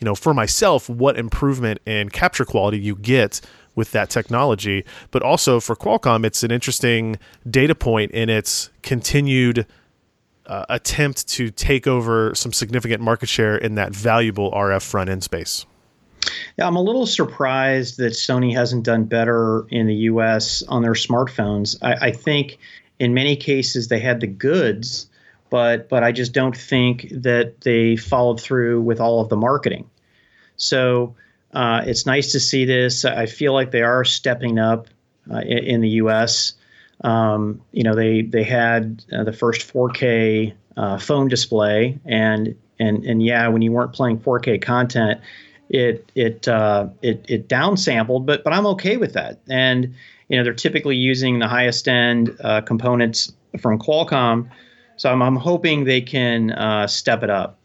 you 0.00 0.04
know 0.04 0.14
for 0.14 0.34
myself 0.34 0.88
what 0.88 1.18
improvement 1.18 1.80
in 1.86 2.10
capture 2.10 2.44
quality 2.44 2.78
you 2.78 2.94
get 2.96 3.40
with 3.74 3.90
that 3.92 4.10
technology. 4.10 4.84
But 5.10 5.22
also 5.22 5.60
for 5.60 5.76
Qualcomm, 5.76 6.24
it's 6.24 6.42
an 6.42 6.50
interesting 6.50 7.18
data 7.48 7.74
point 7.74 8.12
in 8.12 8.30
its 8.30 8.70
continued 8.82 9.66
uh, 10.46 10.64
attempt 10.68 11.26
to 11.28 11.50
take 11.50 11.86
over 11.86 12.34
some 12.34 12.52
significant 12.52 13.02
market 13.02 13.28
share 13.28 13.56
in 13.56 13.76
that 13.76 13.94
valuable 13.94 14.50
RF 14.52 14.82
front 14.82 15.10
end 15.10 15.24
space. 15.24 15.66
Yeah, 16.56 16.66
I'm 16.66 16.76
a 16.76 16.82
little 16.82 17.06
surprised 17.06 17.98
that 17.98 18.12
Sony 18.12 18.54
hasn't 18.54 18.84
done 18.84 19.04
better 19.04 19.66
in 19.70 19.86
the 19.86 19.94
US 19.94 20.62
on 20.68 20.82
their 20.82 20.92
smartphones. 20.92 21.76
I, 21.82 22.08
I 22.08 22.10
think 22.10 22.58
in 22.98 23.14
many 23.14 23.36
cases 23.36 23.88
they 23.88 23.98
had 23.98 24.20
the 24.20 24.26
goods, 24.26 25.08
but 25.50 25.88
but 25.88 26.02
I 26.02 26.12
just 26.12 26.32
don't 26.32 26.56
think 26.56 27.08
that 27.10 27.62
they 27.62 27.96
followed 27.96 28.40
through 28.40 28.80
with 28.82 29.00
all 29.00 29.20
of 29.20 29.28
the 29.28 29.36
marketing. 29.36 29.88
So 30.56 31.14
uh, 31.54 31.82
it's 31.86 32.04
nice 32.04 32.32
to 32.32 32.40
see 32.40 32.64
this. 32.64 33.04
I 33.04 33.26
feel 33.26 33.52
like 33.52 33.70
they 33.70 33.82
are 33.82 34.04
stepping 34.04 34.58
up 34.58 34.88
uh, 35.30 35.38
in, 35.38 35.58
in, 35.58 35.80
the 35.80 35.88
U.S. 35.90 36.54
Um, 37.02 37.60
you 37.72 37.84
know, 37.84 37.94
they 37.94 38.22
they 38.22 38.42
had 38.42 39.04
uh, 39.12 39.22
the 39.24 39.32
first 39.32 39.72
4K 39.72 40.52
uh, 40.76 40.98
phone 40.98 41.28
display, 41.28 41.98
and 42.04 42.56
and 42.80 43.04
and 43.04 43.22
yeah, 43.22 43.46
when 43.48 43.62
you 43.62 43.70
weren't 43.70 43.92
playing 43.92 44.18
4K 44.18 44.60
content, 44.60 45.20
it 45.70 46.10
it 46.16 46.48
uh, 46.48 46.88
it 47.02 47.24
it 47.28 47.48
downsampled, 47.48 48.26
but 48.26 48.42
but 48.42 48.52
I'm 48.52 48.66
okay 48.66 48.96
with 48.96 49.12
that. 49.12 49.38
And 49.48 49.94
you 50.28 50.36
know, 50.36 50.42
they're 50.42 50.54
typically 50.54 50.96
using 50.96 51.38
the 51.38 51.48
highest 51.48 51.86
end 51.86 52.36
uh, 52.40 52.62
components 52.62 53.32
from 53.60 53.78
Qualcomm, 53.78 54.50
so 54.96 55.10
I'm, 55.10 55.22
I'm 55.22 55.36
hoping 55.36 55.84
they 55.84 56.00
can 56.00 56.88
step 56.88 57.22
it 57.22 57.30
up. 57.30 57.58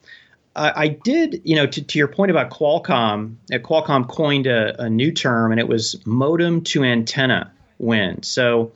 Uh, 0.60 0.74
I 0.76 0.90
did, 0.90 1.42
you 1.46 1.56
know, 1.56 1.66
to, 1.66 1.82
to 1.82 1.98
your 1.98 2.10
point 2.10 2.32
about 2.32 2.50
Qualcomm, 2.50 3.36
uh, 3.54 3.60
Qualcomm 3.60 4.08
coined 4.10 4.46
a, 4.46 4.80
a 4.82 4.90
new 4.90 5.10
term, 5.10 5.52
and 5.52 5.60
it 5.60 5.70
was 5.70 6.06
modem 6.06 6.62
to 6.66 6.84
antenna 6.84 7.50
win. 7.78 8.22
So 8.24 8.74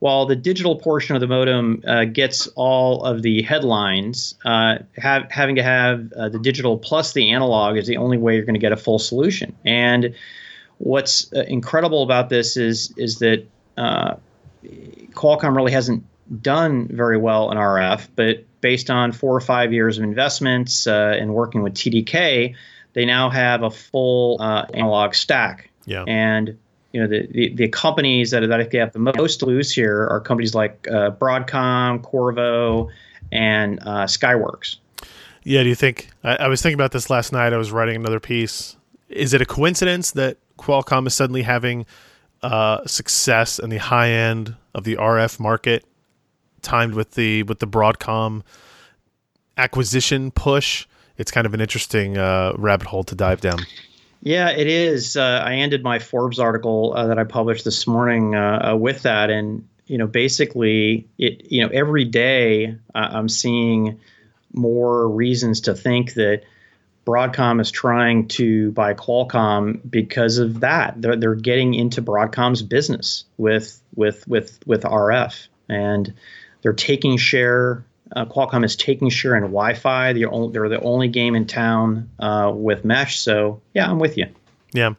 while 0.00 0.26
the 0.26 0.34
digital 0.34 0.74
portion 0.74 1.14
of 1.14 1.20
the 1.20 1.28
modem 1.28 1.84
uh, 1.86 2.06
gets 2.06 2.48
all 2.56 3.04
of 3.04 3.22
the 3.22 3.42
headlines, 3.42 4.34
uh, 4.44 4.78
have, 4.96 5.30
having 5.30 5.54
to 5.54 5.62
have 5.62 6.12
uh, 6.14 6.30
the 6.30 6.40
digital 6.40 6.76
plus 6.76 7.12
the 7.12 7.30
analog 7.30 7.76
is 7.76 7.86
the 7.86 7.96
only 7.96 8.18
way 8.18 8.34
you're 8.34 8.44
going 8.44 8.54
to 8.54 8.60
get 8.60 8.72
a 8.72 8.76
full 8.76 8.98
solution. 8.98 9.54
And 9.64 10.16
what's 10.78 11.32
uh, 11.32 11.44
incredible 11.46 12.02
about 12.02 12.28
this 12.28 12.56
is 12.56 12.92
is 12.96 13.20
that 13.20 13.46
uh, 13.76 14.16
Qualcomm 15.12 15.54
really 15.54 15.72
hasn't 15.72 16.02
done 16.42 16.88
very 16.88 17.18
well 17.18 17.52
in 17.52 17.56
RF, 17.56 18.08
but 18.16 18.44
based 18.60 18.90
on 18.90 19.12
four 19.12 19.34
or 19.34 19.40
five 19.40 19.72
years 19.72 19.98
of 19.98 20.04
investments 20.04 20.86
uh, 20.86 21.16
and 21.18 21.34
working 21.34 21.62
with 21.62 21.74
TDK, 21.74 22.54
they 22.92 23.04
now 23.04 23.30
have 23.30 23.62
a 23.62 23.70
full 23.70 24.40
analog 24.42 25.14
stack. 25.14 25.70
Yeah. 25.86 26.04
And 26.06 26.58
you 26.92 27.00
know 27.00 27.06
the, 27.06 27.26
the, 27.30 27.54
the, 27.54 27.68
companies 27.68 28.32
that, 28.32 28.40
that 28.40 28.72
have 28.74 28.92
the 28.92 28.98
most 28.98 29.38
to 29.38 29.46
lose 29.46 29.72
here 29.72 30.08
are 30.08 30.20
companies 30.20 30.54
like 30.54 30.88
uh, 30.88 31.12
Broadcom, 31.12 32.02
Qorvo, 32.02 32.90
and 33.30 33.78
uh, 33.80 34.06
Skyworks. 34.06 34.76
Yeah, 35.44 35.62
do 35.62 35.68
you 35.68 35.74
think? 35.74 36.10
I, 36.24 36.36
I, 36.36 36.48
was 36.48 36.60
thinking 36.60 36.74
about 36.74 36.92
this 36.92 37.08
last 37.08 37.32
night. 37.32 37.52
I 37.52 37.56
was 37.56 37.70
writing 37.70 37.96
another 37.96 38.20
piece. 38.20 38.76
Is 39.08 39.32
it 39.34 39.40
a 39.40 39.46
coincidence 39.46 40.10
that 40.12 40.38
Qualcomm 40.58 41.06
is 41.06 41.14
suddenly 41.14 41.42
having 41.42 41.86
uh, 42.42 42.84
success 42.86 43.58
in 43.58 43.70
the 43.70 43.78
high 43.78 44.10
end 44.10 44.56
of 44.74 44.84
the 44.84 44.96
RF 44.96 45.38
market, 45.40 45.84
timed 46.62 46.94
with 46.94 47.12
the 47.12 47.42
with 47.44 47.58
the 47.58 47.66
Broadcom 47.66 48.42
acquisition 49.56 50.30
push? 50.30 50.86
It's 51.16 51.30
kind 51.30 51.46
of 51.46 51.54
an 51.54 51.60
interesting 51.60 52.16
uh, 52.16 52.54
rabbit 52.56 52.86
hole 52.86 53.04
to 53.04 53.14
dive 53.14 53.40
down. 53.40 53.58
Yeah, 54.22 54.50
it 54.50 54.66
is. 54.66 55.16
Uh, 55.16 55.42
I 55.44 55.56
ended 55.56 55.82
my 55.82 55.98
Forbes 55.98 56.38
article 56.38 56.92
uh, 56.94 57.06
that 57.06 57.18
I 57.18 57.24
published 57.24 57.64
this 57.64 57.86
morning 57.86 58.34
uh, 58.34 58.72
uh 58.72 58.76
with 58.76 59.02
that, 59.02 59.30
and 59.30 59.66
you 59.86 59.98
know, 59.98 60.06
basically, 60.06 61.08
it 61.18 61.50
you 61.50 61.62
know, 61.62 61.70
every 61.72 62.04
day 62.04 62.76
uh, 62.94 63.08
I'm 63.12 63.28
seeing 63.28 63.98
more 64.52 65.08
reasons 65.08 65.62
to 65.62 65.74
think 65.74 66.14
that 66.14 66.42
Broadcom 67.06 67.60
is 67.60 67.70
trying 67.70 68.28
to 68.28 68.72
buy 68.72 68.94
Qualcomm 68.94 69.80
because 69.88 70.38
of 70.38 70.60
that. 70.60 71.00
They're 71.00 71.16
they're 71.16 71.34
getting 71.34 71.74
into 71.74 72.02
Broadcom's 72.02 72.62
business 72.62 73.24
with 73.36 73.80
with 73.94 74.28
with 74.28 74.60
with 74.66 74.82
RF, 74.82 75.48
and 75.68 76.14
they're 76.62 76.72
taking 76.72 77.16
share 77.16 77.84
uh, 78.16 78.24
Qualcomm 78.24 78.64
is 78.64 78.76
taking 78.76 79.08
share 79.08 79.36
in 79.36 79.42
Wi-Fi. 79.42 80.12
They're, 80.12 80.30
only, 80.30 80.52
they're 80.52 80.68
the 80.68 80.80
only 80.80 81.08
game 81.08 81.34
in 81.34 81.46
town 81.46 82.10
uh, 82.18 82.52
with 82.54 82.84
mesh. 82.84 83.18
So 83.20 83.60
yeah, 83.74 83.90
I'm 83.90 83.98
with 83.98 84.16
you. 84.16 84.26
Yeah. 84.72 84.94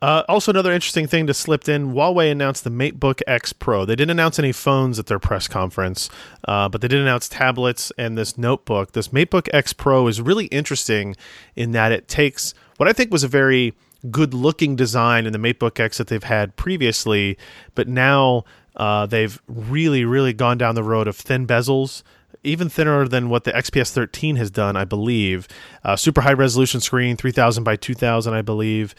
Uh, 0.00 0.24
also, 0.28 0.50
another 0.50 0.72
interesting 0.72 1.06
thing 1.06 1.28
to 1.28 1.34
slipped 1.34 1.68
in. 1.68 1.92
Huawei 1.92 2.32
announced 2.32 2.64
the 2.64 2.70
MateBook 2.70 3.20
X 3.28 3.52
Pro. 3.52 3.84
They 3.84 3.94
didn't 3.94 4.10
announce 4.10 4.36
any 4.36 4.50
phones 4.50 4.98
at 4.98 5.06
their 5.06 5.20
press 5.20 5.46
conference, 5.46 6.10
uh, 6.48 6.68
but 6.68 6.80
they 6.80 6.88
did 6.88 7.00
announce 7.00 7.28
tablets 7.28 7.92
and 7.96 8.18
this 8.18 8.36
notebook. 8.36 8.92
This 8.92 9.08
MateBook 9.08 9.48
X 9.52 9.72
Pro 9.72 10.08
is 10.08 10.20
really 10.20 10.46
interesting 10.46 11.14
in 11.54 11.70
that 11.72 11.92
it 11.92 12.08
takes 12.08 12.52
what 12.78 12.88
I 12.88 12.92
think 12.92 13.12
was 13.12 13.22
a 13.22 13.28
very 13.28 13.74
good 14.10 14.34
looking 14.34 14.74
design 14.74 15.24
in 15.24 15.32
the 15.32 15.38
MateBook 15.38 15.78
X 15.78 15.98
that 15.98 16.08
they've 16.08 16.24
had 16.24 16.56
previously, 16.56 17.38
but 17.76 17.86
now 17.86 18.42
uh, 18.76 19.06
they've 19.06 19.40
really, 19.46 20.04
really 20.04 20.32
gone 20.32 20.58
down 20.58 20.74
the 20.74 20.82
road 20.82 21.08
of 21.08 21.16
thin 21.16 21.46
bezels 21.46 22.02
even 22.44 22.68
thinner 22.68 23.06
than 23.06 23.28
what 23.28 23.44
the 23.44 23.52
XPS 23.52 23.92
13 23.92 24.36
has 24.36 24.50
done, 24.50 24.76
I 24.76 24.84
believe. 24.84 25.46
Uh, 25.84 25.96
super 25.96 26.20
high 26.20 26.32
resolution 26.32 26.80
screen, 26.80 27.16
3000 27.16 27.64
by 27.64 27.76
2000, 27.76 28.34
I 28.34 28.42
believe. 28.42 28.94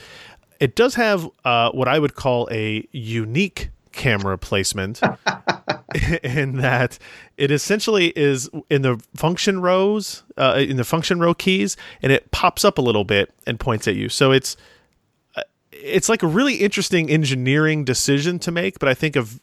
It 0.59 0.75
does 0.75 0.95
have 0.95 1.29
uh, 1.43 1.71
what 1.71 1.87
I 1.87 1.99
would 1.99 2.15
call 2.15 2.47
a 2.51 2.87
unique 2.91 3.69
camera 3.91 4.37
placement 4.37 5.01
in 6.23 6.57
that 6.57 6.97
it 7.37 7.51
essentially 7.51 8.07
is 8.15 8.49
in 8.69 8.81
the 8.81 9.03
function 9.15 9.61
rows, 9.61 10.23
uh, 10.37 10.55
in 10.57 10.77
the 10.77 10.83
function 10.83 11.19
row 11.19 11.33
keys, 11.33 11.75
and 12.01 12.11
it 12.11 12.31
pops 12.31 12.63
up 12.63 12.77
a 12.77 12.81
little 12.81 13.03
bit 13.03 13.33
and 13.45 13.59
points 13.59 13.87
at 13.87 13.95
you. 13.95 14.09
So 14.09 14.31
it's 14.31 14.55
uh, 15.35 15.41
it's 15.71 16.07
like 16.07 16.23
a 16.23 16.27
really 16.27 16.55
interesting 16.55 17.09
engineering 17.09 17.83
decision 17.83 18.39
to 18.39 18.51
make, 18.51 18.79
but 18.79 18.87
I 18.87 18.93
think 18.93 19.15
of 19.15 19.39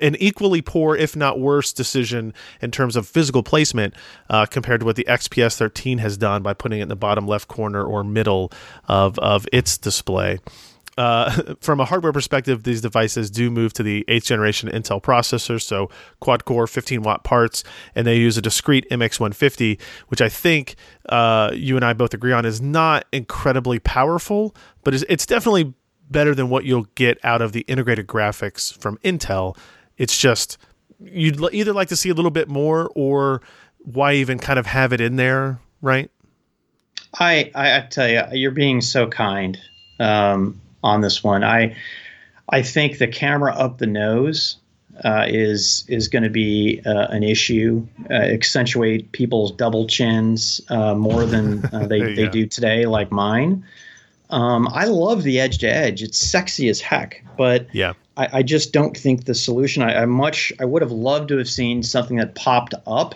an 0.00 0.16
equally 0.16 0.62
poor, 0.62 0.96
if 0.96 1.16
not 1.16 1.40
worse, 1.40 1.72
decision 1.72 2.34
in 2.60 2.70
terms 2.70 2.96
of 2.96 3.06
physical 3.06 3.42
placement 3.42 3.94
uh, 4.30 4.46
compared 4.46 4.80
to 4.80 4.86
what 4.86 4.96
the 4.96 5.06
XPS 5.08 5.56
13 5.56 5.98
has 5.98 6.16
done 6.16 6.42
by 6.42 6.54
putting 6.54 6.80
it 6.80 6.82
in 6.82 6.88
the 6.88 6.96
bottom 6.96 7.26
left 7.26 7.48
corner 7.48 7.84
or 7.84 8.04
middle 8.04 8.52
of, 8.88 9.18
of 9.18 9.46
its 9.52 9.78
display. 9.78 10.38
Uh, 10.96 11.54
from 11.60 11.80
a 11.80 11.84
hardware 11.84 12.12
perspective, 12.12 12.62
these 12.62 12.80
devices 12.80 13.30
do 13.30 13.50
move 13.50 13.72
to 13.74 13.82
the 13.82 14.04
eighth 14.08 14.24
generation 14.24 14.68
Intel 14.70 15.02
processors, 15.02 15.62
so 15.62 15.90
quad 16.20 16.44
core 16.44 16.66
15 16.66 17.02
watt 17.02 17.24
parts, 17.24 17.64
and 17.94 18.06
they 18.06 18.16
use 18.16 18.38
a 18.38 18.42
discrete 18.42 18.88
MX150, 18.90 19.80
which 20.08 20.20
I 20.20 20.28
think 20.28 20.76
uh, 21.08 21.50
you 21.54 21.76
and 21.76 21.84
I 21.84 21.92
both 21.92 22.14
agree 22.14 22.32
on 22.32 22.44
is 22.44 22.60
not 22.60 23.06
incredibly 23.12 23.78
powerful, 23.78 24.54
but 24.82 24.94
it's, 24.94 25.04
it's 25.08 25.26
definitely 25.26 25.74
better 26.14 26.34
than 26.34 26.48
what 26.48 26.64
you'll 26.64 26.86
get 26.94 27.18
out 27.22 27.42
of 27.42 27.52
the 27.52 27.60
integrated 27.62 28.06
graphics 28.06 28.72
from 28.78 28.96
Intel. 28.98 29.58
It's 29.98 30.16
just 30.16 30.56
you'd 30.98 31.42
either 31.52 31.74
like 31.74 31.88
to 31.88 31.96
see 31.96 32.08
a 32.08 32.14
little 32.14 32.30
bit 32.30 32.48
more 32.48 32.90
or 32.94 33.42
why 33.80 34.14
even 34.14 34.38
kind 34.38 34.58
of 34.58 34.64
have 34.64 34.94
it 34.94 35.00
in 35.02 35.16
there, 35.16 35.60
right? 35.82 36.10
I 37.18 37.50
I, 37.54 37.76
I 37.76 37.80
tell 37.90 38.08
you, 38.08 38.22
you're 38.32 38.50
being 38.50 38.80
so 38.80 39.06
kind 39.08 39.58
um, 40.00 40.60
on 40.82 41.02
this 41.02 41.22
one. 41.22 41.44
I 41.44 41.76
I 42.48 42.62
think 42.62 42.98
the 42.98 43.08
camera 43.08 43.52
up 43.54 43.78
the 43.78 43.86
nose 43.86 44.56
uh, 45.04 45.26
is 45.28 45.84
is 45.88 46.08
going 46.08 46.22
to 46.22 46.30
be 46.30 46.80
uh, 46.86 47.08
an 47.10 47.22
issue, 47.22 47.86
uh, 48.10 48.14
accentuate 48.14 49.10
people's 49.12 49.52
double 49.52 49.86
chins 49.86 50.60
uh, 50.68 50.94
more 50.94 51.26
than 51.26 51.64
uh, 51.66 51.86
they, 51.86 51.98
yeah. 52.10 52.14
they 52.14 52.28
do 52.28 52.46
today, 52.46 52.86
like 52.86 53.10
mine. 53.10 53.64
Um, 54.34 54.66
I 54.72 54.86
love 54.86 55.22
the 55.22 55.38
edge 55.38 55.58
to 55.58 55.68
edge. 55.68 56.02
It's 56.02 56.18
sexy 56.18 56.68
as 56.68 56.80
heck, 56.80 57.24
but 57.38 57.72
yeah, 57.72 57.92
I, 58.16 58.38
I 58.38 58.42
just 58.42 58.72
don't 58.72 58.96
think 58.96 59.26
the 59.26 59.34
solution. 59.34 59.84
I, 59.84 60.02
I, 60.02 60.06
much 60.06 60.52
I 60.58 60.64
would 60.64 60.82
have 60.82 60.90
loved 60.90 61.28
to 61.28 61.38
have 61.38 61.48
seen 61.48 61.84
something 61.84 62.16
that 62.16 62.34
popped 62.34 62.74
up 62.84 63.14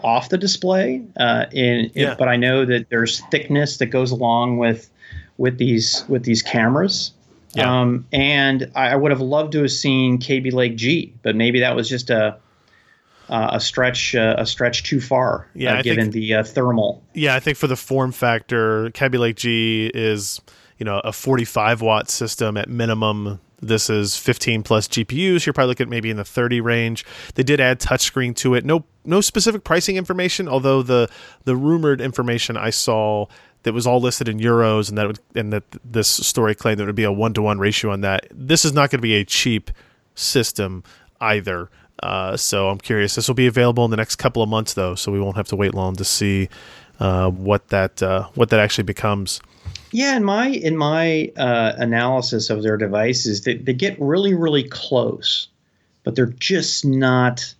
off 0.00 0.28
the 0.28 0.36
display. 0.36 1.02
Uh, 1.16 1.46
in, 1.50 1.90
yeah. 1.94 2.10
in, 2.10 2.18
but 2.18 2.28
I 2.28 2.36
know 2.36 2.66
that 2.66 2.90
there's 2.90 3.20
thickness 3.30 3.78
that 3.78 3.86
goes 3.86 4.10
along 4.10 4.58
with 4.58 4.90
with 5.38 5.56
these 5.56 6.04
with 6.08 6.24
these 6.24 6.42
cameras. 6.42 7.12
Yeah. 7.54 7.80
Um, 7.80 8.06
and 8.12 8.70
I, 8.74 8.88
I 8.90 8.96
would 8.96 9.12
have 9.12 9.22
loved 9.22 9.52
to 9.52 9.62
have 9.62 9.72
seen 9.72 10.18
Kaby 10.18 10.50
Lake 10.50 10.76
G, 10.76 11.14
but 11.22 11.36
maybe 11.36 11.60
that 11.60 11.74
was 11.74 11.88
just 11.88 12.10
a 12.10 12.36
uh, 13.28 13.50
a 13.52 13.60
stretch 13.60 14.14
uh, 14.14 14.36
a 14.38 14.46
stretch 14.46 14.82
too 14.82 15.00
far. 15.00 15.48
Yeah, 15.54 15.78
uh, 15.78 15.82
given 15.82 16.04
think, 16.04 16.14
the 16.14 16.34
uh, 16.34 16.44
thermal. 16.44 17.02
Yeah, 17.14 17.34
I 17.34 17.40
think 17.40 17.56
for 17.56 17.66
the 17.66 17.76
form 17.76 18.12
factor, 18.12 18.90
Kaby 18.90 19.18
Lake 19.18 19.36
G 19.36 19.90
is 19.94 20.40
you 20.78 20.84
know 20.84 21.00
a 21.00 21.12
45 21.12 21.80
watt 21.80 22.10
system 22.10 22.56
at 22.56 22.68
minimum. 22.68 23.40
This 23.60 23.88
is 23.88 24.16
15 24.16 24.62
plus 24.62 24.88
GPUs. 24.88 25.46
You're 25.46 25.54
probably 25.54 25.70
looking 25.70 25.84
at 25.84 25.88
maybe 25.90 26.10
in 26.10 26.18
the 26.18 26.24
30 26.24 26.60
range. 26.60 27.06
They 27.34 27.42
did 27.42 27.60
add 27.60 27.80
touchscreen 27.80 28.36
to 28.36 28.54
it. 28.54 28.64
No 28.64 28.84
no 29.04 29.20
specific 29.20 29.64
pricing 29.64 29.96
information, 29.96 30.48
although 30.48 30.82
the 30.82 31.08
the 31.44 31.56
rumored 31.56 32.00
information 32.00 32.56
I 32.56 32.70
saw 32.70 33.26
that 33.64 33.72
was 33.72 33.86
all 33.86 34.00
listed 34.00 34.28
in 34.28 34.38
euros 34.38 34.88
and 34.88 34.98
that 34.98 35.06
would, 35.06 35.18
and 35.34 35.52
that 35.52 35.64
this 35.84 36.08
story 36.08 36.54
claimed 36.54 36.78
there 36.78 36.86
would 36.86 36.94
be 36.94 37.04
a 37.04 37.12
one 37.12 37.32
to 37.34 37.42
one 37.42 37.58
ratio 37.58 37.90
on 37.90 38.02
that. 38.02 38.26
This 38.30 38.64
is 38.64 38.72
not 38.72 38.90
going 38.90 38.98
to 38.98 39.02
be 39.02 39.14
a 39.14 39.24
cheap 39.24 39.70
system 40.14 40.84
either. 41.20 41.70
Uh, 42.04 42.36
so 42.36 42.68
I'm 42.68 42.78
curious. 42.78 43.14
This 43.14 43.28
will 43.28 43.34
be 43.34 43.46
available 43.46 43.84
in 43.86 43.90
the 43.90 43.96
next 43.96 44.16
couple 44.16 44.42
of 44.42 44.48
months, 44.48 44.74
though, 44.74 44.94
so 44.94 45.10
we 45.10 45.18
won't 45.18 45.36
have 45.36 45.48
to 45.48 45.56
wait 45.56 45.72
long 45.72 45.96
to 45.96 46.04
see 46.04 46.50
uh, 47.00 47.30
what 47.30 47.68
that 47.68 48.02
uh, 48.02 48.28
what 48.34 48.50
that 48.50 48.60
actually 48.60 48.84
becomes. 48.84 49.40
Yeah, 49.90 50.14
in 50.14 50.22
my 50.22 50.48
in 50.48 50.76
my 50.76 51.32
uh, 51.38 51.72
analysis 51.78 52.50
of 52.50 52.62
their 52.62 52.76
devices, 52.76 53.42
they, 53.42 53.54
they 53.54 53.72
get 53.72 53.98
really 53.98 54.34
really 54.34 54.64
close, 54.64 55.48
but 56.02 56.14
they're 56.14 56.26
just 56.26 56.84
not 56.84 57.54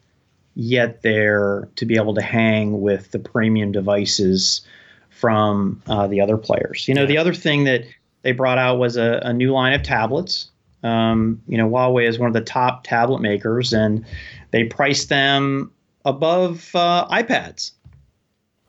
yet 0.56 1.00
there 1.00 1.66
to 1.76 1.86
be 1.86 1.96
able 1.96 2.14
to 2.14 2.22
hang 2.22 2.82
with 2.82 3.12
the 3.12 3.18
premium 3.18 3.72
devices 3.72 4.60
from 5.08 5.82
uh, 5.86 6.06
the 6.06 6.20
other 6.20 6.36
players. 6.36 6.86
You 6.86 6.94
know, 6.94 7.02
yeah. 7.02 7.08
the 7.08 7.18
other 7.18 7.32
thing 7.32 7.64
that 7.64 7.84
they 8.22 8.32
brought 8.32 8.58
out 8.58 8.78
was 8.78 8.98
a, 8.98 9.20
a 9.22 9.32
new 9.32 9.52
line 9.52 9.72
of 9.72 9.82
tablets 9.82 10.50
um, 10.84 11.42
you 11.48 11.56
know, 11.56 11.68
Huawei 11.68 12.06
is 12.06 12.18
one 12.18 12.28
of 12.28 12.34
the 12.34 12.42
top 12.42 12.84
tablet 12.84 13.20
makers, 13.20 13.72
and 13.72 14.04
they 14.50 14.64
price 14.64 15.06
them 15.06 15.72
above 16.04 16.70
uh, 16.74 17.08
iPads, 17.10 17.72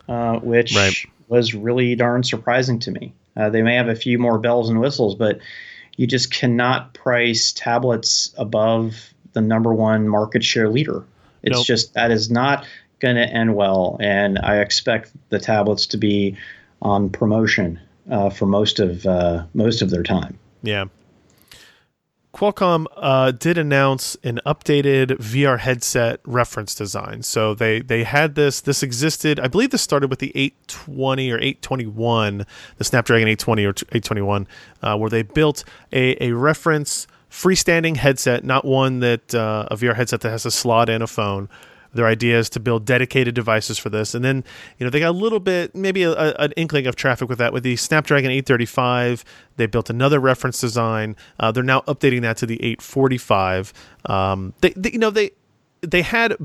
uh, 0.07 0.39
which 0.39 0.75
right. 0.75 0.95
was 1.27 1.53
really 1.53 1.93
darn 1.95 2.24
surprising 2.24 2.79
to 2.79 2.91
me. 2.91 3.13
Uh, 3.36 3.50
they 3.50 3.62
may 3.62 3.75
have 3.75 3.89
a 3.89 3.95
few 3.95 4.17
more 4.17 4.39
bells 4.39 4.69
and 4.69 4.79
whistles, 4.79 5.13
but 5.13 5.39
you 5.98 6.07
just 6.07 6.31
cannot 6.31 6.93
price 6.93 7.51
tablets 7.51 8.34
above 8.38 9.13
the 9.34 9.41
number 9.41 9.74
one 9.74 10.07
market 10.07 10.43
share 10.43 10.69
leader. 10.69 11.03
It's 11.43 11.57
nope. 11.57 11.65
just 11.65 11.93
that 11.95 12.12
is 12.12 12.31
not 12.31 12.65
going 13.00 13.17
to 13.17 13.27
end 13.27 13.55
well, 13.55 13.98
and 14.00 14.39
I 14.39 14.60
expect 14.60 15.12
the 15.29 15.39
tablets 15.39 15.86
to 15.88 15.98
be 15.98 16.38
on 16.81 17.10
promotion 17.10 17.79
uh, 18.10 18.29
for 18.29 18.45
most 18.45 18.79
of 18.79 19.05
uh, 19.05 19.43
most 19.53 19.81
of 19.81 19.89
their 19.89 20.03
time. 20.03 20.39
Yeah. 20.63 20.86
Qualcomm 22.36 22.86
uh, 22.98 23.32
did 23.32 23.58
announce 23.58 24.18
an 24.22 24.42
updated 24.46 25.20
VR 25.20 25.58
headset 25.58 26.20
reference 26.25 26.75
design. 26.75 27.24
So 27.24 27.54
they 27.54 27.80
they 27.80 28.04
had 28.04 28.36
this. 28.36 28.60
This 28.60 28.84
existed. 28.84 29.39
I 29.39 29.48
believe 29.48 29.70
this 29.70 29.82
started 29.82 30.10
with 30.10 30.20
the 30.20 30.34
820 30.36 31.32
or 31.32 31.38
821, 31.38 32.46
the 32.77 32.84
Snapdragon 32.84 33.30
820 33.30 33.65
or 33.65 33.70
821, 33.70 34.48
uh, 34.82 34.98
where 34.98 35.10
they 35.10 35.22
built 35.24 35.63
a, 35.94 36.22
a 36.22 36.34
reference 36.34 37.08
freestanding 37.32 37.96
headset, 37.96 38.44
not 38.44 38.65
one 38.65 39.00
that 39.00 39.34
uh, 39.34 39.70
a 39.72 39.77
VR 39.77 39.96
headset 39.96 40.20
that 40.20 40.30
has 40.30 40.46
a 40.46 40.51
slot 40.51 40.89
in 40.89 41.01
a 41.01 41.08
phone, 41.08 41.48
their 41.96 42.06
idea 42.06 42.38
is 42.38 42.50
to 42.52 42.60
build 42.60 42.86
dedicated 42.86 43.34
devices 43.34 43.78
for 43.78 43.90
this, 43.90 44.14
and 44.14 44.24
then 44.24 44.44
you 44.78 44.86
know 44.86 44.90
they 44.90 45.00
got 45.00 45.10
a 45.10 45.18
little 45.18 45.40
bit, 45.40 45.74
maybe 45.74 46.04
a, 46.04 46.12
a, 46.12 46.34
an 46.40 46.52
inkling 46.58 46.88
of 46.88 46.96
traffic 46.96 47.30
with 47.30 47.38
that. 47.40 47.54
With 47.54 47.64
the 47.64 47.75
Snapdragon 47.75 48.32
835, 48.32 49.24
they 49.56 49.66
built 49.66 49.90
another 49.90 50.20
reference 50.20 50.60
design. 50.62 51.16
Uh, 51.40 51.52
they're 51.52 51.64
now 51.64 51.82
updating 51.82 52.22
that 52.22 52.38
to 52.38 52.46
the 52.46 52.56
845. 52.56 53.74
Um, 54.06 54.54
they, 54.62 54.72
they, 54.72 54.92
you 54.92 55.00
know, 55.00 55.10
they 55.10 55.32
they 55.82 56.02
had 56.02 56.36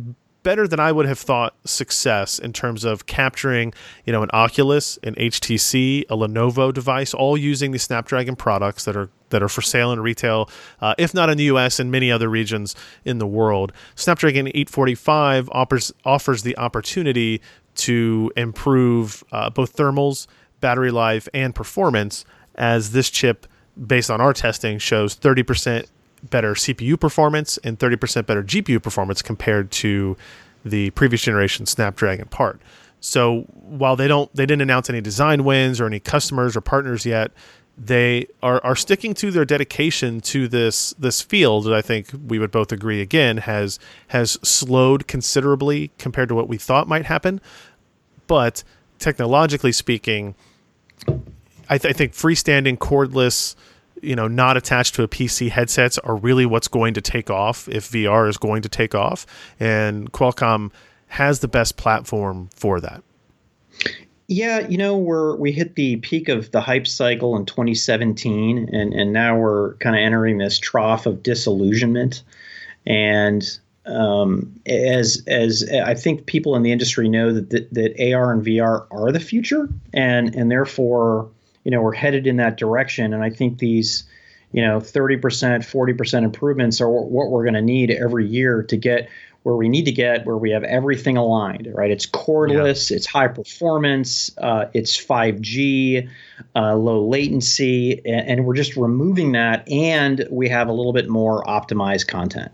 better 0.42 0.66
than 0.66 0.80
I 0.80 0.92
would 0.92 1.06
have 1.06 1.18
thought 1.18 1.54
success 1.64 2.38
in 2.38 2.52
terms 2.52 2.84
of 2.84 3.06
capturing, 3.06 3.74
you 4.04 4.12
know, 4.12 4.22
an 4.22 4.30
Oculus, 4.32 4.98
an 5.02 5.14
HTC, 5.14 6.02
a 6.02 6.16
Lenovo 6.16 6.72
device, 6.72 7.14
all 7.14 7.36
using 7.36 7.72
the 7.72 7.78
Snapdragon 7.78 8.36
products 8.36 8.84
that 8.84 8.96
are 8.96 9.10
that 9.30 9.42
are 9.42 9.48
for 9.48 9.62
sale 9.62 9.92
in 9.92 10.00
retail, 10.00 10.50
uh, 10.80 10.94
if 10.98 11.14
not 11.14 11.30
in 11.30 11.38
the 11.38 11.44
U.S. 11.44 11.78
and 11.78 11.90
many 11.90 12.10
other 12.10 12.28
regions 12.28 12.74
in 13.04 13.18
the 13.18 13.26
world. 13.26 13.72
Snapdragon 13.94 14.48
845 14.48 15.48
offers 15.50 15.92
offers 16.04 16.42
the 16.42 16.56
opportunity 16.58 17.40
to 17.76 18.32
improve 18.36 19.22
uh, 19.32 19.48
both 19.50 19.76
thermals, 19.76 20.26
battery 20.60 20.90
life, 20.90 21.28
and 21.32 21.54
performance, 21.54 22.24
as 22.56 22.90
this 22.92 23.08
chip, 23.08 23.46
based 23.86 24.10
on 24.10 24.20
our 24.20 24.32
testing, 24.32 24.78
shows 24.78 25.14
30 25.14 25.42
percent 25.42 25.90
better 26.28 26.54
CPU 26.54 26.98
performance 26.98 27.58
and 27.58 27.78
30% 27.78 28.26
better 28.26 28.42
GPU 28.42 28.82
performance 28.82 29.22
compared 29.22 29.70
to 29.72 30.16
the 30.64 30.90
previous 30.90 31.22
generation 31.22 31.66
Snapdragon 31.66 32.26
part. 32.26 32.60
So 33.00 33.42
while 33.52 33.96
they 33.96 34.08
don't 34.08 34.34
they 34.34 34.44
didn't 34.44 34.62
announce 34.62 34.90
any 34.90 35.00
design 35.00 35.44
wins 35.44 35.80
or 35.80 35.86
any 35.86 36.00
customers 36.00 36.56
or 36.56 36.60
partners 36.60 37.06
yet, 37.06 37.32
they 37.78 38.26
are, 38.42 38.62
are 38.62 38.76
sticking 38.76 39.14
to 39.14 39.30
their 39.30 39.46
dedication 39.46 40.20
to 40.20 40.46
this 40.48 40.92
this 40.98 41.22
field 41.22 41.64
that 41.64 41.72
I 41.72 41.80
think 41.80 42.08
we 42.26 42.38
would 42.38 42.50
both 42.50 42.72
agree 42.72 43.00
again 43.00 43.38
has 43.38 43.78
has 44.08 44.32
slowed 44.42 45.08
considerably 45.08 45.90
compared 45.98 46.28
to 46.28 46.34
what 46.34 46.46
we 46.48 46.58
thought 46.58 46.88
might 46.88 47.06
happen. 47.06 47.40
But 48.26 48.62
technologically 48.98 49.72
speaking, 49.72 50.34
I, 51.68 51.78
th- 51.78 51.86
I 51.86 51.96
think 51.96 52.12
freestanding 52.12 52.76
cordless 52.76 53.56
you 54.02 54.16
know, 54.16 54.28
not 54.28 54.56
attached 54.56 54.94
to 54.96 55.02
a 55.02 55.08
PC 55.08 55.50
headsets 55.50 55.98
are 55.98 56.16
really 56.16 56.46
what's 56.46 56.68
going 56.68 56.94
to 56.94 57.00
take 57.00 57.30
off 57.30 57.68
if 57.68 57.90
VR 57.90 58.28
is 58.28 58.36
going 58.36 58.62
to 58.62 58.68
take 58.68 58.94
off. 58.94 59.26
And 59.58 60.12
Qualcomm 60.12 60.70
has 61.08 61.40
the 61.40 61.48
best 61.48 61.76
platform 61.76 62.48
for 62.54 62.80
that. 62.80 63.02
Yeah, 64.28 64.60
you 64.68 64.78
know, 64.78 64.96
we're 64.96 65.34
we 65.36 65.50
hit 65.50 65.74
the 65.74 65.96
peak 65.96 66.28
of 66.28 66.52
the 66.52 66.60
hype 66.60 66.86
cycle 66.86 67.36
in 67.36 67.46
2017, 67.46 68.70
and 68.72 68.94
and 68.94 69.12
now 69.12 69.36
we're 69.36 69.74
kind 69.76 69.96
of 69.96 70.00
entering 70.00 70.38
this 70.38 70.56
trough 70.56 71.06
of 71.06 71.22
disillusionment. 71.24 72.22
And 72.86 73.44
um, 73.86 74.60
as 74.66 75.24
as 75.26 75.68
I 75.68 75.94
think 75.94 76.26
people 76.26 76.54
in 76.54 76.62
the 76.62 76.70
industry 76.70 77.08
know 77.08 77.32
that, 77.32 77.50
that 77.50 77.74
that 77.74 78.14
AR 78.14 78.32
and 78.32 78.46
VR 78.46 78.86
are 78.92 79.10
the 79.10 79.18
future, 79.18 79.68
and 79.92 80.32
and 80.36 80.48
therefore 80.48 81.28
you 81.64 81.70
know 81.70 81.80
we're 81.80 81.94
headed 81.94 82.26
in 82.26 82.36
that 82.36 82.56
direction. 82.56 83.12
And 83.12 83.22
i 83.22 83.30
think 83.30 83.58
these 83.58 84.04
you 84.52 84.62
know 84.62 84.78
30% 84.78 85.20
40% 85.20 86.24
improvements 86.24 86.80
are 86.80 86.90
what 86.90 87.30
we're 87.30 87.44
going 87.44 87.54
to 87.54 87.62
need 87.62 87.90
every 87.90 88.26
year 88.26 88.62
to 88.64 88.76
get 88.76 89.08
where 89.42 89.56
we 89.56 89.70
need 89.70 89.84
to 89.86 89.92
get 89.92 90.26
where 90.26 90.36
we 90.36 90.50
have 90.50 90.64
everything 90.64 91.16
aligned 91.16 91.68
right? 91.72 91.90
It's 91.90 92.06
cordless 92.06 92.90
yeah. 92.90 92.96
it's 92.96 93.06
high 93.06 93.28
performance 93.28 94.30
uh, 94.38 94.66
it's 94.74 94.96
5g 94.96 96.08
uh, 96.56 96.74
low 96.74 97.06
latency 97.06 98.00
and, 98.04 98.28
and 98.28 98.44
we're 98.44 98.56
just 98.56 98.76
removing 98.76 99.32
that 99.32 99.68
and 99.70 100.26
we 100.30 100.48
have 100.48 100.68
a 100.68 100.72
little 100.72 100.92
bit 100.92 101.08
more 101.08 101.44
optimized 101.44 102.08
content 102.08 102.50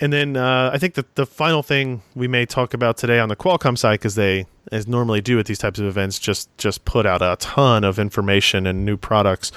and 0.00 0.12
then 0.12 0.36
uh, 0.36 0.70
I 0.72 0.78
think 0.78 0.94
that 0.94 1.14
the 1.14 1.26
final 1.26 1.62
thing 1.62 2.02
we 2.14 2.26
may 2.26 2.46
talk 2.46 2.72
about 2.72 2.96
today 2.96 3.18
on 3.18 3.28
the 3.28 3.36
Qualcomm 3.36 3.76
side, 3.76 4.00
because 4.00 4.14
they, 4.14 4.46
as 4.72 4.88
normally 4.88 5.20
do 5.20 5.38
at 5.38 5.46
these 5.46 5.58
types 5.58 5.78
of 5.78 5.86
events, 5.86 6.18
just 6.18 6.48
just 6.56 6.84
put 6.84 7.06
out 7.06 7.20
a 7.22 7.36
ton 7.38 7.84
of 7.84 7.98
information 7.98 8.66
and 8.66 8.84
new 8.84 8.96
products. 8.96 9.52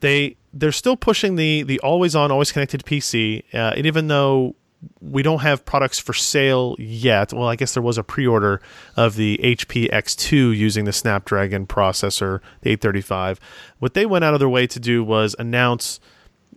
They 0.00 0.36
they're 0.52 0.72
still 0.72 0.96
pushing 0.96 1.36
the 1.36 1.64
the 1.64 1.80
always 1.80 2.14
on, 2.14 2.30
always 2.30 2.52
connected 2.52 2.84
PC, 2.84 3.42
uh, 3.52 3.74
and 3.76 3.86
even 3.86 4.06
though 4.06 4.54
we 5.00 5.22
don't 5.22 5.40
have 5.40 5.64
products 5.64 5.98
for 5.98 6.12
sale 6.12 6.74
yet. 6.78 7.32
Well, 7.32 7.48
I 7.48 7.56
guess 7.56 7.74
there 7.74 7.82
was 7.82 7.98
a 7.98 8.02
pre-order 8.02 8.60
of 8.96 9.14
the 9.16 9.38
HP 9.42 9.90
X2 9.90 10.56
using 10.56 10.84
the 10.84 10.92
Snapdragon 10.92 11.66
processor, 11.66 12.40
the 12.62 12.70
835. 12.70 13.38
What 13.78 13.94
they 13.94 14.06
went 14.06 14.24
out 14.24 14.34
of 14.34 14.40
their 14.40 14.48
way 14.48 14.66
to 14.66 14.80
do 14.80 15.04
was 15.04 15.36
announce 15.38 16.00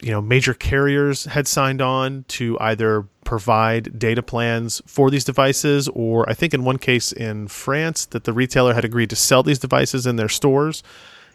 you 0.01 0.11
know 0.11 0.21
major 0.21 0.53
carriers 0.53 1.25
had 1.25 1.47
signed 1.47 1.81
on 1.81 2.25
to 2.27 2.57
either 2.59 3.07
provide 3.23 3.97
data 3.97 4.21
plans 4.21 4.81
for 4.85 5.09
these 5.09 5.23
devices 5.23 5.87
or 5.89 6.29
i 6.29 6.33
think 6.33 6.53
in 6.53 6.63
one 6.63 6.77
case 6.77 7.11
in 7.11 7.47
france 7.47 8.05
that 8.05 8.23
the 8.25 8.33
retailer 8.33 8.73
had 8.73 8.85
agreed 8.85 9.09
to 9.09 9.15
sell 9.15 9.43
these 9.43 9.59
devices 9.59 10.05
in 10.05 10.15
their 10.15 10.29
stores 10.29 10.83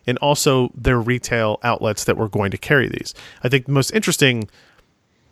and 0.07 0.19
also 0.19 0.71
their 0.75 1.01
retail 1.01 1.59
outlets 1.63 2.05
that 2.05 2.17
were 2.17 2.29
going 2.29 2.51
to 2.51 2.59
carry 2.59 2.89
these 2.89 3.15
i 3.43 3.49
think 3.49 3.67
the 3.67 3.73
most 3.73 3.93
interesting 3.93 4.49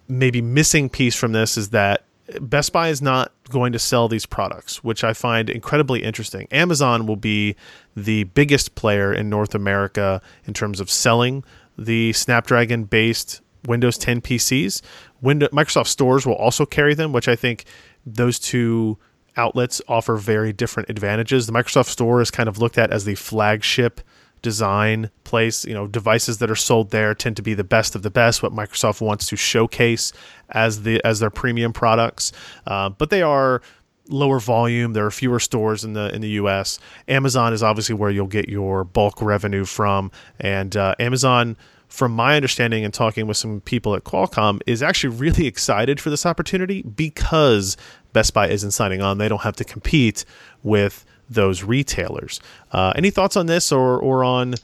maybe 0.09 0.41
missing 0.41 0.89
piece 0.89 1.15
from 1.15 1.33
this 1.33 1.57
is 1.57 1.71
that 1.71 2.05
Best 2.41 2.73
Buy 2.73 2.89
is 2.91 3.01
not 3.01 3.33
going 3.49 3.73
to 3.73 3.79
sell 3.79 4.07
these 4.07 4.27
products, 4.27 4.85
which 4.85 5.03
I 5.03 5.15
find 5.15 5.49
incredibly 5.49 6.03
interesting. 6.03 6.47
Amazon 6.51 7.07
will 7.07 7.17
be 7.17 7.57
the 7.97 8.25
biggest 8.25 8.75
player 8.75 9.15
in 9.15 9.31
North 9.31 9.55
America 9.55 10.21
in 10.45 10.53
terms 10.53 10.79
of 10.79 10.91
selling 10.91 11.43
the 11.79 12.13
Snapdragon 12.13 12.85
based 12.85 13.41
Windows 13.67 13.99
10 13.99 14.21
PCs. 14.21 14.83
Windows, 15.21 15.51
Microsoft 15.51 15.89
stores 15.89 16.27
will 16.27 16.35
also 16.35 16.67
carry 16.67 16.95
them, 16.95 17.13
which 17.13 17.29
I 17.29 17.37
think 17.37 17.65
those 18.05 18.39
two 18.39 18.99
outlets 19.37 19.81
offer 19.89 20.17
very 20.17 20.53
different 20.53 20.91
advantages. 20.91 21.47
The 21.47 21.53
Microsoft 21.53 21.87
store 21.87 22.21
is 22.21 22.31
kind 22.31 22.49
of 22.49 22.59
looked 22.59 22.79
at 22.79 22.91
as 22.91 23.05
the 23.05 23.15
flagship 23.15 24.01
design 24.43 25.11
place. 25.25 25.65
You 25.65 25.75
know, 25.75 25.87
devices 25.87 26.39
that 26.39 26.51
are 26.51 26.57
sold 26.57 26.91
there 26.91 27.15
tend 27.15 27.37
to 27.37 27.43
be 27.43 27.55
the 27.55 27.65
best 27.65 27.95
of 27.95 28.03
the 28.03 28.11
best. 28.11 28.43
What 28.43 28.53
Microsoft 28.53 29.01
wants 29.01 29.27
to 29.29 29.37
showcase 29.37 30.13
as 30.51 30.83
the 30.83 31.05
as 31.05 31.21
their 31.21 31.31
premium 31.31 31.73
products, 31.73 32.33
uh, 32.67 32.91
but 32.91 33.11
they 33.11 33.23
are 33.23 33.63
lower 34.09 34.41
volume. 34.41 34.93
There 34.93 35.07
are 35.07 35.11
fewer 35.11 35.41
stores 35.41 35.85
in 35.85 35.93
the 35.93 36.15
in 36.15 36.21
the 36.21 36.31
U.S. 36.31 36.79
Amazon 37.07 37.53
is 37.53 37.63
obviously 37.63 37.95
where 37.95 38.11
you'll 38.11 38.27
get 38.27 38.49
your 38.49 38.85
bulk 38.85 39.21
revenue 39.23 39.65
from, 39.65 40.11
and 40.41 40.77
uh, 40.77 40.95
Amazon. 40.99 41.57
From 41.89 42.13
my 42.13 42.37
understanding 42.37 42.85
and 42.85 42.93
talking 42.93 43.27
with 43.27 43.39
some 43.39 43.63
people 43.63 43.95
at 43.95 44.05
Qualcomm, 44.05 44.61
is 44.67 44.83
actually 44.83 45.17
really 45.17 45.47
excited 45.47 46.03
for 46.03 46.11
this 46.11 46.27
opportunity 46.27 46.83
because 46.83 47.79
Best 48.13 48.35
Buy 48.35 48.49
isn't 48.51 48.73
signing 48.73 49.01
on. 49.01 49.17
They 49.17 49.27
don't 49.27 49.41
have 49.41 49.57
to 49.57 49.65
compete 49.65 50.27
with 50.63 51.07
those 51.31 51.63
retailers. 51.63 52.41
Uh, 52.73 52.93
any 52.95 53.11
thoughts 53.11 53.39
on 53.39 53.47
this, 53.47 53.73
or 53.73 53.99
or 53.99 54.23
on 54.23 54.57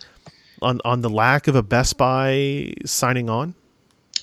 on 0.61 0.81
on 0.85 1.01
the 1.01 1.09
lack 1.09 1.49
of 1.49 1.57
a 1.57 1.63
Best 1.63 1.97
Buy 1.97 2.75
signing 2.85 3.31
on? 3.31 3.55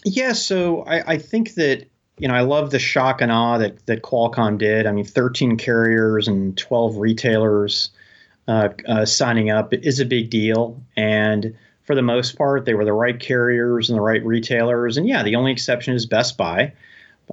Yeah, 0.04 0.34
so 0.34 0.84
I, 0.84 1.14
I 1.14 1.18
think 1.18 1.54
that 1.56 1.88
you 2.22 2.28
know, 2.28 2.36
I 2.36 2.42
love 2.42 2.70
the 2.70 2.78
shock 2.78 3.20
and 3.20 3.32
awe 3.32 3.58
that, 3.58 3.84
that 3.88 4.04
Qualcomm 4.04 4.60
did. 4.60 4.86
I 4.86 4.92
mean, 4.92 5.06
13 5.06 5.58
carriers 5.58 6.28
and 6.28 6.56
12 6.56 6.98
retailers 6.98 7.90
uh, 8.48 8.70
uh, 8.88 9.06
signing 9.06 9.50
up 9.50 9.74
is 9.74 10.00
a 10.00 10.06
big 10.06 10.30
deal. 10.30 10.80
And 10.96 11.58
for 11.82 11.96
the 11.96 12.04
most 12.04 12.38
part, 12.38 12.66
they 12.66 12.76
were 12.76 12.86
the 12.86 12.94
right 12.94 13.20
carriers 13.20 13.90
and 13.90 13.98
the 13.98 14.04
right 14.04 14.24
retailers. 14.24 14.98
And 14.98 15.08
yeah, 15.08 15.24
the 15.24 15.36
only 15.36 15.52
exception 15.52 15.96
is 15.96 16.06
Best 16.06 16.38
Buy. 16.38 16.74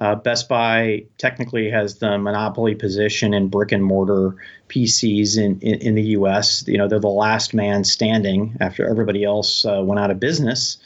Uh, 0.00 0.14
Best 0.14 0.48
Buy 0.48 1.04
technically 1.18 1.68
has 1.68 1.98
the 1.98 2.16
monopoly 2.16 2.74
position 2.74 3.34
in 3.34 3.48
brick 3.48 3.72
and 3.72 3.84
mortar 3.84 4.36
PCs 4.70 5.36
in, 5.36 5.60
in, 5.60 5.80
in 5.80 5.94
the 5.96 6.02
US. 6.02 6.66
You 6.66 6.78
know, 6.78 6.88
they're 6.88 6.98
the 6.98 7.08
last 7.08 7.52
man 7.52 7.84
standing 7.84 8.56
after 8.58 8.88
everybody 8.88 9.22
else 9.22 9.66
uh, 9.66 9.82
went 9.84 10.00
out 10.00 10.10
of 10.10 10.18
business. 10.18 10.78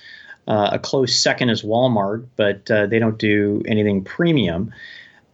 Uh, 0.49 0.71
a 0.73 0.79
close 0.79 1.15
second 1.15 1.51
is 1.51 1.63
Walmart, 1.63 2.27
but 2.37 2.69
uh, 2.71 2.87
they 2.87 2.99
don't 2.99 3.19
do 3.19 3.63
anything 3.67 4.03
premium. 4.03 4.73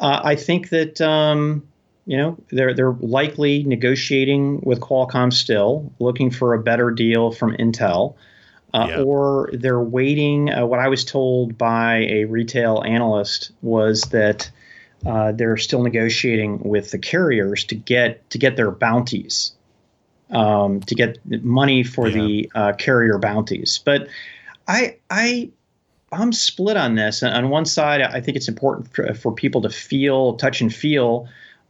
Uh, 0.00 0.20
I 0.22 0.36
think 0.36 0.68
that 0.68 1.00
um, 1.00 1.66
you 2.06 2.16
know 2.16 2.36
they're 2.50 2.74
they're 2.74 2.92
likely 2.92 3.64
negotiating 3.64 4.60
with 4.62 4.80
Qualcomm 4.80 5.32
still, 5.32 5.92
looking 5.98 6.30
for 6.30 6.54
a 6.54 6.58
better 6.62 6.90
deal 6.90 7.32
from 7.32 7.56
Intel, 7.56 8.14
uh, 8.74 8.86
yeah. 8.90 9.02
or 9.02 9.50
they're 9.52 9.82
waiting. 9.82 10.52
Uh, 10.52 10.66
what 10.66 10.78
I 10.78 10.88
was 10.88 11.04
told 11.04 11.56
by 11.56 12.06
a 12.08 12.24
retail 12.24 12.82
analyst 12.84 13.50
was 13.62 14.02
that 14.10 14.50
uh, 15.06 15.32
they're 15.32 15.56
still 15.56 15.82
negotiating 15.82 16.60
with 16.60 16.90
the 16.90 16.98
carriers 16.98 17.64
to 17.64 17.74
get 17.74 18.28
to 18.30 18.38
get 18.38 18.56
their 18.56 18.70
bounties, 18.70 19.52
um, 20.30 20.80
to 20.80 20.94
get 20.94 21.18
money 21.42 21.82
for 21.82 22.08
yeah. 22.08 22.14
the 22.14 22.52
uh, 22.54 22.72
carrier 22.74 23.18
bounties. 23.18 23.80
But 23.84 24.08
I 24.68 24.98
I 25.10 25.50
I'm 26.12 26.32
split 26.32 26.76
on 26.76 26.94
this. 26.94 27.22
On 27.22 27.48
one 27.50 27.64
side, 27.64 28.00
I 28.02 28.20
think 28.20 28.36
it's 28.36 28.48
important 28.48 28.94
for, 28.94 29.12
for 29.14 29.32
people 29.32 29.62
to 29.62 29.70
feel, 29.70 30.34
touch 30.34 30.60
and 30.60 30.72
feel. 30.72 31.28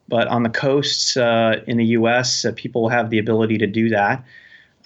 But 0.09 0.29
on 0.29 0.43
the 0.43 0.49
coasts 0.49 1.17
uh, 1.17 1.63
in 1.67 1.77
the 1.77 1.85
U.S., 1.87 2.45
uh, 2.45 2.53
people 2.55 2.89
have 2.89 3.11
the 3.11 3.19
ability 3.19 3.59
to 3.59 3.67
do 3.67 3.91
that 3.91 4.25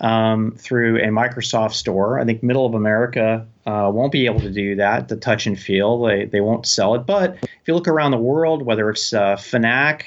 um, 0.01 0.53
through 0.59 0.97
a 0.99 1.09
Microsoft 1.09 1.75
store. 1.75 2.19
I 2.19 2.25
think 2.25 2.43
middle 2.43 2.67
of 2.67 2.75
America 2.75 3.47
uh, 3.67 3.91
won't 3.93 4.11
be 4.11 4.27
able 4.27 4.41
to 4.41 4.51
do 4.51 4.75
that, 4.77 5.09
the 5.09 5.17
touch 5.17 5.47
and 5.47 5.59
feel. 5.59 6.03
They, 6.03 6.25
they 6.25 6.41
won't 6.41 6.67
sell 6.67 6.95
it. 6.95 7.07
But 7.07 7.37
if 7.43 7.69
you 7.69 7.75
look 7.75 7.89
around 7.89 8.11
the 8.11 8.19
world, 8.19 8.63
whether 8.63 8.91
it's 8.91 9.13
uh, 9.13 9.37
Fnac 9.37 10.07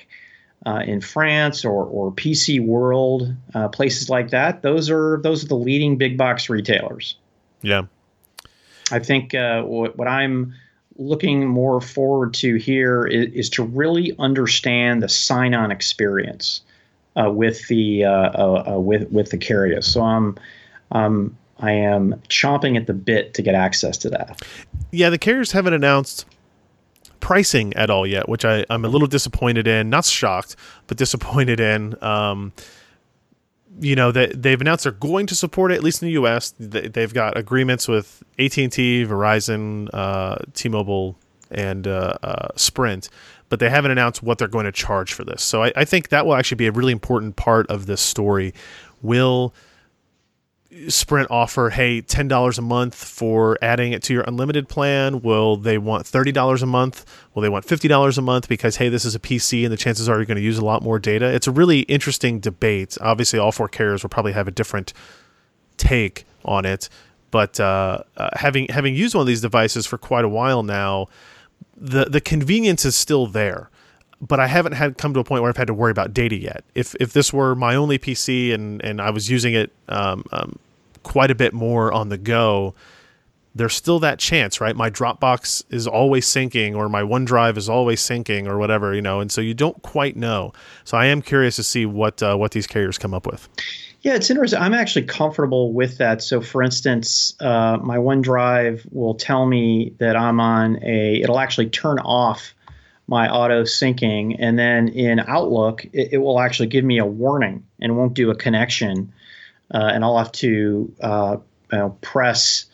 uh, 0.65 0.83
in 0.85 0.99
France 0.99 1.63
or, 1.63 1.85
or 1.85 2.11
PC 2.11 2.59
World, 2.59 3.33
uh, 3.53 3.69
places 3.69 4.09
like 4.09 4.31
that, 4.31 4.63
those 4.63 4.89
are 4.89 5.19
those 5.23 5.45
are 5.45 5.47
the 5.47 5.55
leading 5.55 5.97
big 5.97 6.17
box 6.17 6.49
retailers. 6.49 7.15
Yeah. 7.61 7.83
I 8.91 8.99
think 8.99 9.33
uh, 9.33 9.63
what, 9.63 9.97
what 9.97 10.07
I'm 10.07 10.53
looking 10.97 11.47
more 11.47 11.81
forward 11.81 12.33
to 12.35 12.55
here 12.55 13.05
is, 13.05 13.33
is 13.33 13.49
to 13.51 13.63
really 13.63 14.13
understand 14.19 15.03
the 15.03 15.09
sign-on 15.09 15.71
experience 15.71 16.61
uh, 17.15 17.31
with 17.31 17.67
the 17.67 18.05
uh, 18.05 18.09
uh, 18.09 18.63
uh 18.67 18.79
with 18.79 19.09
with 19.11 19.31
the 19.31 19.37
carriers. 19.37 19.87
So 19.87 20.01
I'm 20.01 20.37
um, 20.91 21.37
I 21.59 21.71
am 21.71 22.13
chomping 22.29 22.77
at 22.77 22.87
the 22.87 22.93
bit 22.93 23.33
to 23.35 23.41
get 23.41 23.55
access 23.55 23.97
to 23.99 24.09
that. 24.09 24.41
Yeah, 24.91 25.09
the 25.09 25.17
carriers 25.17 25.51
haven't 25.51 25.73
announced 25.73 26.25
pricing 27.21 27.73
at 27.73 27.89
all 27.89 28.05
yet, 28.05 28.29
which 28.29 28.45
I, 28.45 28.65
I'm 28.69 28.85
a 28.85 28.87
little 28.87 29.07
disappointed 29.07 29.67
in. 29.67 29.89
Not 29.89 30.05
shocked, 30.05 30.55
but 30.87 30.97
disappointed 30.97 31.59
in. 31.59 32.01
Um, 32.03 32.53
you 33.79 33.95
know 33.95 34.11
that 34.11 34.29
they, 34.29 34.35
they've 34.49 34.61
announced 34.61 34.83
they're 34.83 34.91
going 34.91 35.27
to 35.27 35.35
support 35.35 35.71
it 35.71 35.75
at 35.75 35.83
least 35.83 36.01
in 36.01 36.07
the 36.07 36.13
U.S. 36.13 36.53
They, 36.59 37.01
have 37.01 37.13
got 37.13 37.38
agreements 37.38 37.88
with 37.88 38.23
AT 38.39 38.57
and 38.57 38.71
T, 38.71 39.05
Verizon, 39.05 39.89
uh, 39.93 40.38
T-Mobile, 40.53 41.17
and 41.51 41.88
uh, 41.88 42.15
uh, 42.23 42.47
Sprint, 42.55 43.09
but 43.49 43.59
they 43.59 43.69
haven't 43.69 43.91
announced 43.91 44.23
what 44.23 44.38
they're 44.38 44.47
going 44.47 44.65
to 44.65 44.71
charge 44.71 45.13
for 45.13 45.23
this. 45.23 45.43
So 45.43 45.63
I, 45.63 45.73
I 45.75 45.85
think 45.85 46.09
that 46.09 46.25
will 46.25 46.35
actually 46.35 46.57
be 46.57 46.67
a 46.67 46.71
really 46.71 46.91
important 46.91 47.35
part 47.35 47.67
of 47.67 47.85
this 47.85 48.01
story. 48.01 48.53
Will 49.01 49.53
Sprint 50.89 51.31
offer, 51.31 51.69
hey, 51.69 52.01
ten 52.01 52.27
dollars 52.27 52.57
a 52.57 52.61
month 52.61 52.95
for 52.95 53.57
adding 53.61 53.93
it 53.93 54.03
to 54.03 54.13
your 54.13 54.23
unlimited 54.23 54.67
plan? 54.67 55.21
Will 55.21 55.55
they 55.55 55.77
want 55.77 56.05
thirty 56.05 56.31
dollars 56.31 56.61
a 56.61 56.65
month? 56.65 57.05
Will 57.33 57.41
they 57.41 57.49
want 57.49 57.63
fifty 57.65 57.88
dollars 57.88 58.17
a 58.17 58.21
month 58.21 58.49
because 58.49 58.75
hey, 58.75 58.89
this 58.89 59.05
is 59.05 59.15
a 59.15 59.19
PC 59.19 59.63
and 59.63 59.71
the 59.71 59.77
chances 59.77 60.09
are 60.09 60.17
you're 60.17 60.25
going 60.25 60.38
to 60.38 60.43
use 60.43 60.57
a 60.57 60.65
lot 60.65 60.81
more 60.81 60.99
data? 60.99 61.25
It's 61.33 61.47
a 61.47 61.51
really 61.51 61.81
interesting 61.81 62.39
debate. 62.39 62.97
Obviously, 62.99 63.39
all 63.39 63.51
four 63.51 63.69
carriers 63.69 64.03
will 64.03 64.09
probably 64.09 64.33
have 64.33 64.47
a 64.47 64.51
different 64.51 64.91
take 65.77 66.25
on 66.43 66.65
it, 66.65 66.89
but 67.31 67.57
uh, 67.59 68.03
uh, 68.17 68.29
having 68.33 68.67
having 68.67 68.95
used 68.95 69.15
one 69.15 69.21
of 69.21 69.27
these 69.27 69.41
devices 69.41 69.85
for 69.85 69.97
quite 69.97 70.25
a 70.25 70.29
while 70.29 70.61
now, 70.61 71.07
the 71.77 72.05
the 72.05 72.21
convenience 72.21 72.83
is 72.83 72.95
still 72.95 73.27
there 73.27 73.69
but 74.21 74.39
I 74.39 74.47
haven't 74.47 74.73
had 74.73 74.97
come 74.97 75.13
to 75.13 75.19
a 75.19 75.23
point 75.23 75.41
where 75.41 75.49
I've 75.49 75.58
had 75.58 75.67
to 75.67 75.73
worry 75.73 75.91
about 75.91 76.13
data 76.13 76.36
yet. 76.36 76.63
If 76.73 76.95
if 76.99 77.13
this 77.13 77.34
were 77.34 77.56
my 77.56 77.75
only 77.75 77.97
PC 77.97 78.54
and 78.54 78.84
and 78.84 79.01
I 79.01 79.10
was 79.10 79.30
using 79.30 79.54
it 79.54 79.71
um, 79.89 80.23
um, 80.32 80.60
quite 81.04 81.32
a 81.32 81.36
bit 81.36 81.54
more 81.54 81.91
on 81.91 82.10
the 82.10 82.17
go, 82.17 82.73
there's 83.54 83.73
still 83.73 83.99
that 83.99 84.19
chance, 84.19 84.60
right? 84.60 84.75
My 84.75 84.89
Dropbox 84.89 85.63
is 85.69 85.88
always 85.88 86.25
syncing, 86.25 86.75
or 86.75 86.89
my 86.89 87.01
OneDrive 87.01 87.58
is 87.58 87.69
always 87.69 88.01
syncing, 88.01 88.47
or 88.47 88.58
whatever, 88.58 88.93
you 88.93 89.01
know. 89.01 89.19
And 89.19 89.32
so 89.32 89.41
you 89.41 89.54
don't 89.54 89.82
quite 89.82 90.15
know. 90.15 90.54
So 90.84 90.97
I 90.97 91.06
am 91.06 91.21
curious 91.21 91.56
to 91.58 91.63
see 91.63 91.86
what 91.86 92.21
uh, 92.21 92.36
what 92.36 92.51
these 92.51 92.67
carriers 92.67 92.97
come 92.97 93.13
up 93.13 93.25
with. 93.25 93.47
Yeah, 94.01 94.13
it's 94.13 94.30
interesting. 94.30 94.60
I'm 94.60 94.75
actually 94.75 95.06
comfortable 95.06 95.73
with 95.73 95.97
that. 95.97 96.21
So, 96.21 96.39
for 96.39 96.62
instance, 96.62 97.34
uh, 97.39 97.78
my 97.82 97.97
OneDrive 97.97 98.86
will 98.93 99.15
tell 99.15 99.47
me 99.47 99.95
that 99.97 100.15
I'm 100.15 100.39
on 100.39 100.78
a. 100.84 101.21
It'll 101.21 101.39
actually 101.39 101.69
turn 101.69 101.97
off 101.99 102.54
my 103.07 103.29
auto 103.29 103.63
syncing, 103.63 104.35
and 104.39 104.57
then 104.57 104.87
in 104.89 105.19
Outlook, 105.19 105.85
it, 105.93 106.13
it 106.13 106.17
will 106.17 106.39
actually 106.39 106.67
give 106.67 106.83
me 106.83 106.97
a 106.97 107.05
warning 107.05 107.63
and 107.79 107.97
won't 107.97 108.13
do 108.13 108.31
a 108.31 108.35
connection. 108.35 109.11
Uh, 109.73 109.91
and 109.93 110.03
I'll 110.03 110.17
have 110.17 110.31
to 110.33 110.93
uh, 111.01 111.37
you 111.71 111.77
know, 111.77 111.97
press 112.01 112.65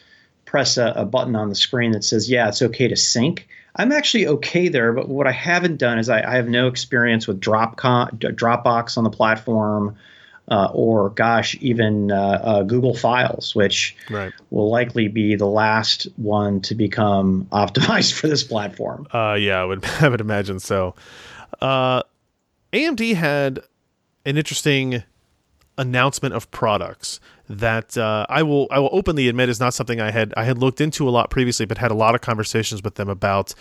press 0.45 0.77
a, 0.77 0.93
a, 0.97 1.05
button 1.05 1.35
on 1.35 1.47
the 1.47 1.55
screen 1.55 1.91
that 1.91 2.03
says, 2.03 2.29
"Yeah, 2.29 2.49
it's 2.49 2.61
okay 2.61 2.87
to 2.87 2.95
sync." 2.95 3.47
I'm 3.77 3.91
actually 3.93 4.27
okay 4.27 4.67
there, 4.67 4.91
but 4.91 5.07
what 5.07 5.27
I 5.27 5.31
haven't 5.31 5.77
done 5.77 5.97
is 5.97 6.09
I, 6.09 6.21
I 6.21 6.35
have 6.35 6.49
no 6.49 6.67
experience 6.67 7.25
with 7.25 7.39
Dropbox 7.39 8.97
on 8.97 9.03
the 9.05 9.09
platform, 9.09 9.95
uh, 10.51 10.69
or 10.73 11.09
gosh, 11.11 11.57
even 11.61 12.11
uh, 12.11 12.41
uh, 12.43 12.63
Google 12.63 12.93
Files, 12.93 13.55
which 13.55 13.95
right. 14.09 14.33
will 14.49 14.69
likely 14.69 15.07
be 15.07 15.35
the 15.35 15.47
last 15.47 16.07
one 16.17 16.59
to 16.61 16.75
become 16.75 17.47
optimized 17.51 18.13
for 18.13 18.27
this 18.27 18.43
platform. 18.43 19.07
Uh, 19.11 19.33
yeah, 19.33 19.61
I 19.61 19.65
would 19.65 19.83
I 20.01 20.09
would 20.09 20.21
imagine 20.21 20.59
so. 20.59 20.93
AMD 21.61 23.15
had 23.15 23.59
an 24.25 24.37
interesting 24.37 25.03
announcement 25.77 26.35
of 26.35 26.51
products 26.51 27.19
that 27.49 27.97
uh, 27.97 28.25
I 28.29 28.43
will 28.43 28.67
I 28.71 28.79
will 28.79 28.89
openly 28.91 29.27
admit 29.27 29.49
is 29.49 29.59
not 29.59 29.73
something 29.73 29.99
I 29.99 30.11
had 30.11 30.33
I 30.37 30.43
had 30.43 30.57
looked 30.57 30.79
into 30.81 31.07
a 31.07 31.11
lot 31.11 31.29
previously, 31.29 31.65
but 31.65 31.77
had 31.77 31.91
a 31.91 31.95
lot 31.95 32.15
of 32.15 32.21
conversations 32.21 32.83
with 32.83 32.95
them 32.95 33.09
about 33.09 33.53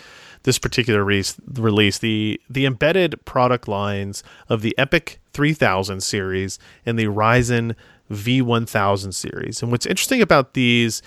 this 0.43 0.57
particular 0.59 1.03
re- 1.03 1.23
release 1.53 1.97
the 1.97 2.39
the 2.49 2.65
embedded 2.65 3.23
product 3.25 3.67
lines 3.67 4.23
of 4.49 4.61
the 4.61 4.75
EPYC 4.77 5.17
3000 5.33 6.01
series 6.01 6.59
and 6.85 6.99
the 6.99 7.05
Ryzen 7.05 7.75
V1000 8.11 9.13
series. 9.13 9.61
And 9.61 9.71
what's 9.71 9.85
interesting 9.85 10.21
about 10.21 10.53
these 10.53 11.01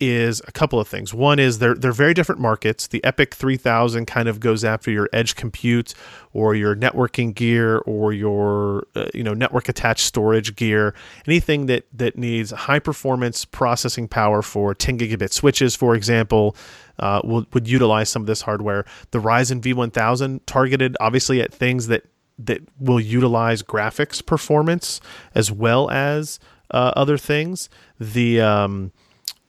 is 0.00 0.40
a 0.48 0.52
couple 0.52 0.80
of 0.80 0.88
things. 0.88 1.12
One 1.12 1.38
is 1.38 1.58
they're 1.58 1.74
they're 1.74 1.92
very 1.92 2.14
different 2.14 2.40
markets. 2.40 2.86
The 2.86 3.00
EPYC 3.04 3.34
3000 3.34 4.06
kind 4.06 4.28
of 4.28 4.40
goes 4.40 4.64
after 4.64 4.90
your 4.90 5.08
edge 5.12 5.36
compute 5.36 5.94
or 6.32 6.54
your 6.54 6.74
networking 6.74 7.34
gear 7.34 7.78
or 7.78 8.12
your 8.12 8.86
uh, 8.96 9.06
you 9.12 9.22
know 9.22 9.34
network 9.34 9.68
attached 9.68 10.06
storage 10.06 10.56
gear, 10.56 10.94
anything 11.26 11.66
that 11.66 11.84
that 11.92 12.16
needs 12.16 12.50
high 12.50 12.78
performance 12.78 13.44
processing 13.44 14.08
power 14.08 14.42
for 14.42 14.74
10 14.74 14.98
gigabit 14.98 15.32
switches, 15.32 15.76
for 15.76 15.94
example. 15.94 16.56
Uh, 16.98 17.18
will, 17.24 17.46
would 17.54 17.66
utilize 17.66 18.10
some 18.10 18.20
of 18.20 18.26
this 18.26 18.42
hardware. 18.42 18.84
The 19.10 19.20
Ryzen 19.20 19.62
V1000 19.62 20.40
targeted 20.44 20.98
obviously 21.00 21.40
at 21.40 21.50
things 21.50 21.86
that 21.86 22.04
that 22.38 22.60
will 22.78 23.00
utilize 23.00 23.62
graphics 23.62 24.24
performance 24.24 25.00
as 25.34 25.50
well 25.50 25.90
as 25.90 26.38
uh, 26.70 26.92
other 26.96 27.18
things. 27.18 27.68
The 27.98 28.40
um, 28.40 28.92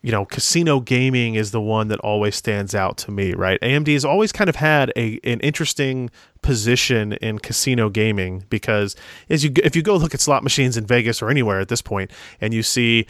you 0.01 0.11
know, 0.11 0.25
casino 0.25 0.79
gaming 0.79 1.35
is 1.35 1.51
the 1.51 1.61
one 1.61 1.87
that 1.89 1.99
always 1.99 2.35
stands 2.35 2.73
out 2.73 2.97
to 2.97 3.11
me, 3.11 3.33
right? 3.33 3.59
AMD 3.61 3.91
has 3.93 4.03
always 4.03 4.31
kind 4.31 4.49
of 4.49 4.55
had 4.55 4.91
a 4.95 5.19
an 5.23 5.39
interesting 5.41 6.09
position 6.41 7.13
in 7.13 7.37
casino 7.37 7.89
gaming 7.89 8.43
because 8.49 8.95
as 9.29 9.43
you 9.43 9.51
if 9.63 9.75
you 9.75 9.83
go 9.83 9.95
look 9.95 10.15
at 10.15 10.19
slot 10.19 10.43
machines 10.43 10.75
in 10.75 10.85
Vegas 10.85 11.21
or 11.21 11.29
anywhere 11.29 11.59
at 11.59 11.67
this 11.67 11.81
point 11.81 12.09
and 12.39 12.53
you 12.53 12.63
see 12.63 13.05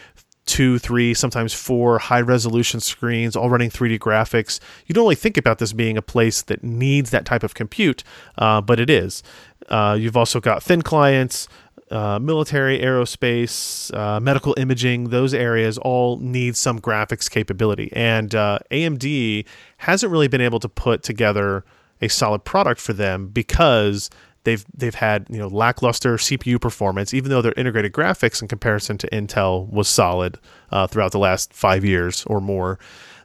two, 0.45 0.79
three, 0.79 1.13
sometimes 1.13 1.53
four 1.53 1.99
high 1.99 2.19
resolution 2.19 2.79
screens, 2.79 3.35
all 3.35 3.49
running 3.49 3.69
3D 3.69 3.99
graphics. 3.99 4.59
You 4.85 4.93
don't 4.93 5.03
really 5.03 5.15
think 5.15 5.37
about 5.37 5.59
this 5.59 5.71
being 5.71 5.97
a 5.97 6.01
place 6.01 6.41
that 6.41 6.63
needs 6.63 7.11
that 7.11 7.25
type 7.25 7.43
of 7.43 7.53
compute, 7.53 8.03
uh, 8.37 8.59
but 8.59 8.79
it 8.79 8.89
is. 8.89 9.23
Uh, 9.69 9.95
you've 9.99 10.17
also 10.17 10.39
got 10.39 10.63
thin 10.63 10.81
clients, 10.81 11.47
uh, 11.91 12.19
military, 12.19 12.79
aerospace, 12.79 13.93
uh, 13.95 14.19
medical 14.19 14.53
imaging, 14.57 15.09
those 15.09 15.33
areas 15.33 15.77
all 15.77 16.17
need 16.17 16.55
some 16.55 16.79
graphics 16.79 17.29
capability. 17.29 17.91
And 17.93 18.33
uh, 18.33 18.59
AMD 18.71 19.45
hasn't 19.77 20.11
really 20.11 20.27
been 20.27 20.41
able 20.41 20.59
to 20.59 20.69
put 20.69 21.03
together 21.03 21.65
a 22.01 22.07
solid 22.07 22.43
product 22.43 22.81
for 22.81 22.93
them 22.93 23.27
because 23.27 24.09
they've 24.43 24.65
they've 24.73 24.95
had 24.95 25.27
you 25.29 25.37
know 25.37 25.47
lackluster 25.47 26.15
CPU 26.15 26.59
performance, 26.59 27.13
even 27.13 27.29
though 27.29 27.41
their 27.41 27.53
integrated 27.53 27.93
graphics 27.93 28.41
in 28.41 28.47
comparison 28.47 28.97
to 28.97 29.09
Intel 29.09 29.69
was 29.69 29.87
solid 29.87 30.39
uh, 30.71 30.87
throughout 30.87 31.11
the 31.11 31.19
last 31.19 31.53
five 31.53 31.85
years 31.85 32.23
or 32.25 32.41
more 32.41 32.79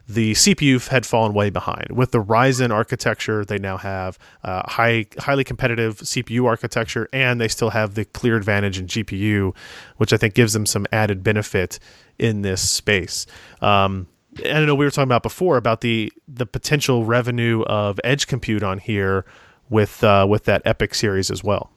the 0.07 0.33
CPU 0.33 0.85
had 0.87 1.05
fallen 1.05 1.33
way 1.33 1.49
behind. 1.49 1.87
With 1.91 2.11
the 2.11 2.23
Ryzen 2.23 2.71
architecture, 2.71 3.43
they 3.43 3.59
now 3.59 3.77
have 3.77 4.17
uh, 4.43 4.63
high, 4.65 5.05
highly 5.19 5.43
competitive 5.43 5.97
CPU 5.97 6.45
architecture, 6.45 7.09
and 7.11 7.41
they 7.41 7.49
still 7.49 7.71
have 7.71 7.95
the 7.95 8.05
clear 8.05 8.37
advantage 8.37 8.79
in 8.79 8.87
GPU, 8.87 9.55
which 9.97 10.13
I 10.13 10.17
think 10.17 10.33
gives 10.33 10.53
them 10.53 10.65
some 10.65 10.85
added 10.93 11.23
benefit 11.23 11.79
in 12.17 12.41
this 12.41 12.67
space. 12.67 13.25
Um, 13.61 14.07
and 14.45 14.59
I 14.59 14.65
know 14.65 14.75
we 14.75 14.85
were 14.85 14.91
talking 14.91 15.07
about 15.07 15.23
before 15.23 15.57
about 15.57 15.81
the 15.81 16.11
the 16.27 16.45
potential 16.45 17.03
revenue 17.03 17.63
of 17.63 17.99
edge 18.03 18.27
compute 18.27 18.63
on 18.63 18.77
here 18.77 19.25
with 19.69 20.03
uh, 20.03 20.25
with 20.29 20.45
that 20.45 20.63
EPYC 20.63 20.95
series 20.95 21.31
as 21.31 21.43
well. 21.43 21.71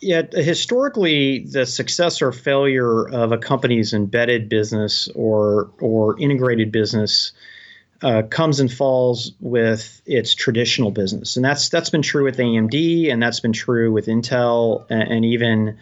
Yeah, 0.00 0.22
historically, 0.32 1.40
the 1.40 1.66
success 1.66 2.22
or 2.22 2.32
failure 2.32 3.08
of 3.10 3.32
a 3.32 3.38
company's 3.38 3.92
embedded 3.92 4.48
business 4.48 5.08
or 5.14 5.70
or 5.80 6.18
integrated 6.18 6.72
business 6.72 7.32
uh, 8.02 8.22
comes 8.22 8.60
and 8.60 8.72
falls 8.72 9.32
with 9.40 10.00
its 10.06 10.34
traditional 10.34 10.90
business, 10.90 11.36
and 11.36 11.44
that's 11.44 11.68
that's 11.68 11.90
been 11.90 12.02
true 12.02 12.24
with 12.24 12.38
AMD, 12.38 13.12
and 13.12 13.22
that's 13.22 13.40
been 13.40 13.52
true 13.52 13.92
with 13.92 14.06
Intel, 14.06 14.86
and, 14.88 15.02
and 15.02 15.24
even 15.24 15.76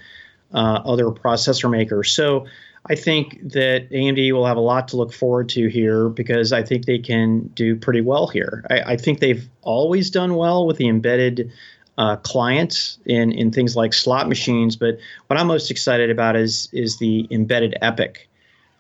uh, 0.52 0.81
other 0.85 1.07
processor 1.07 1.70
makers. 1.70 2.12
So 2.12 2.46
I 2.87 2.94
think 2.94 3.52
that 3.52 3.90
AMD 3.90 4.33
will 4.33 4.46
have 4.46 4.57
a 4.57 4.61
lot 4.61 4.88
to 4.88 4.96
look 4.96 5.12
forward 5.12 5.48
to 5.50 5.68
here 5.68 6.09
because 6.09 6.52
I 6.52 6.62
think 6.62 6.87
they 6.87 6.98
can 6.98 7.48
do 7.48 7.76
pretty 7.76 8.00
well 8.00 8.26
here. 8.26 8.64
I, 8.70 8.92
I 8.92 8.96
think 8.96 9.20
they've 9.20 9.48
always 9.62 10.11
done 10.11 10.35
well 10.37 10.66
with 10.66 10.78
the 10.78 10.88
embedded 10.88 11.52
uh, 11.98 12.16
clients 12.16 12.98
in 13.04 13.33
in 13.33 13.50
things 13.50 13.76
like 13.76 13.92
slot 13.92 14.28
machines, 14.28 14.76
but 14.76 14.98
what 15.26 15.38
I'm 15.38 15.48
most 15.48 15.70
excited 15.70 16.11
about 16.11 16.37
is 16.37 16.68
is 16.72 16.98
the 16.98 17.26
embedded 17.31 17.76
EPYC 17.83 18.28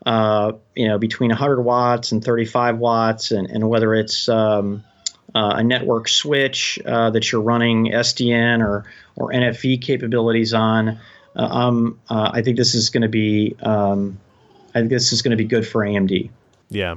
uh, 0.08 0.52
you 0.74 0.88
know, 0.88 0.98
between 0.98 1.28
100 1.28 1.60
watts 1.60 2.12
and 2.12 2.24
35 2.24 2.78
watts, 2.78 3.30
and, 3.30 3.46
and 3.50 3.68
whether 3.68 3.94
it's 3.94 4.26
um, 4.26 4.82
uh, 5.34 5.56
a 5.56 5.62
network 5.62 6.08
switch 6.08 6.78
uh, 6.86 7.10
that 7.10 7.30
you're 7.30 7.42
running 7.42 7.90
SDN 7.92 8.66
or 8.66 8.86
or 9.16 9.30
NFV 9.32 9.82
capabilities 9.82 10.54
on. 10.54 10.98
Uh, 11.36 11.42
um, 11.42 12.00
uh, 12.08 12.30
I 12.32 12.40
think 12.40 12.56
this 12.56 12.74
is 12.74 12.88
going 12.88 13.02
to 13.02 13.08
be 13.10 13.54
um, 13.60 14.18
I 14.74 14.78
think 14.78 14.88
this 14.88 15.12
is 15.12 15.20
going 15.20 15.32
to 15.32 15.36
be 15.36 15.44
good 15.44 15.68
for 15.68 15.84
AMD. 15.84 16.30
Yeah. 16.70 16.94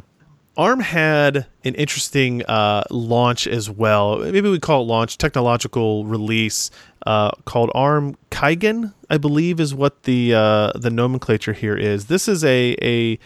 ARM 0.57 0.81
had 0.81 1.47
an 1.63 1.75
interesting 1.75 2.43
uh, 2.43 2.83
launch 2.89 3.47
as 3.47 3.69
well. 3.69 4.17
Maybe 4.19 4.49
we 4.49 4.59
call 4.59 4.81
it 4.81 4.85
launch, 4.85 5.17
technological 5.17 6.05
release 6.05 6.69
uh, 7.05 7.31
called 7.45 7.71
ARM 7.73 8.17
Kigen, 8.31 8.93
I 9.09 9.17
believe, 9.17 9.59
is 9.59 9.73
what 9.73 10.03
the 10.03 10.33
uh, 10.33 10.71
the 10.75 10.89
nomenclature 10.89 11.53
here 11.53 11.77
is. 11.77 12.07
This 12.07 12.27
is 12.27 12.43
a 12.43 12.75
a 12.81 13.17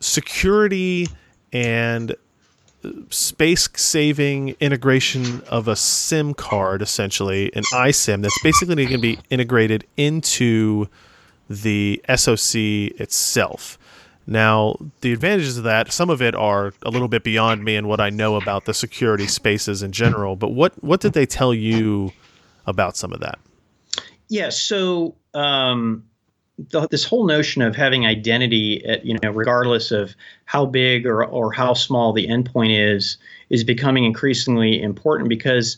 security 0.00 1.08
and 1.52 2.16
space 3.10 3.68
saving 3.76 4.56
integration 4.60 5.42
of 5.42 5.68
a 5.68 5.76
SIM 5.76 6.34
card, 6.34 6.82
essentially 6.82 7.54
an 7.54 7.62
iSIM 7.72 8.22
that's 8.22 8.42
basically 8.42 8.74
going 8.74 8.88
to 8.88 8.98
be 8.98 9.18
integrated 9.30 9.86
into 9.96 10.88
the 11.48 12.02
SoC 12.14 12.56
itself. 13.00 13.78
Now, 14.26 14.76
the 15.00 15.12
advantages 15.12 15.58
of 15.58 15.64
that, 15.64 15.92
some 15.92 16.08
of 16.10 16.22
it 16.22 16.34
are 16.34 16.72
a 16.82 16.90
little 16.90 17.08
bit 17.08 17.24
beyond 17.24 17.64
me 17.64 17.76
and 17.76 17.88
what 17.88 18.00
I 18.00 18.10
know 18.10 18.36
about 18.36 18.66
the 18.66 18.74
security 18.74 19.26
spaces 19.26 19.82
in 19.82 19.92
general. 19.92 20.36
But 20.36 20.50
what 20.50 20.72
what 20.82 21.00
did 21.00 21.12
they 21.12 21.26
tell 21.26 21.52
you 21.52 22.12
about 22.66 22.96
some 22.96 23.12
of 23.12 23.20
that? 23.20 23.38
Yeah, 24.28 24.50
so 24.50 25.14
um, 25.34 26.04
the, 26.70 26.86
this 26.88 27.04
whole 27.04 27.26
notion 27.26 27.62
of 27.62 27.74
having 27.74 28.06
identity, 28.06 28.84
at, 28.86 29.04
you 29.04 29.18
know, 29.22 29.30
regardless 29.30 29.90
of 29.90 30.14
how 30.44 30.66
big 30.66 31.06
or 31.06 31.24
or 31.24 31.52
how 31.52 31.74
small 31.74 32.12
the 32.12 32.26
endpoint 32.28 32.94
is, 32.94 33.16
is 33.50 33.64
becoming 33.64 34.04
increasingly 34.04 34.80
important 34.80 35.28
because 35.28 35.76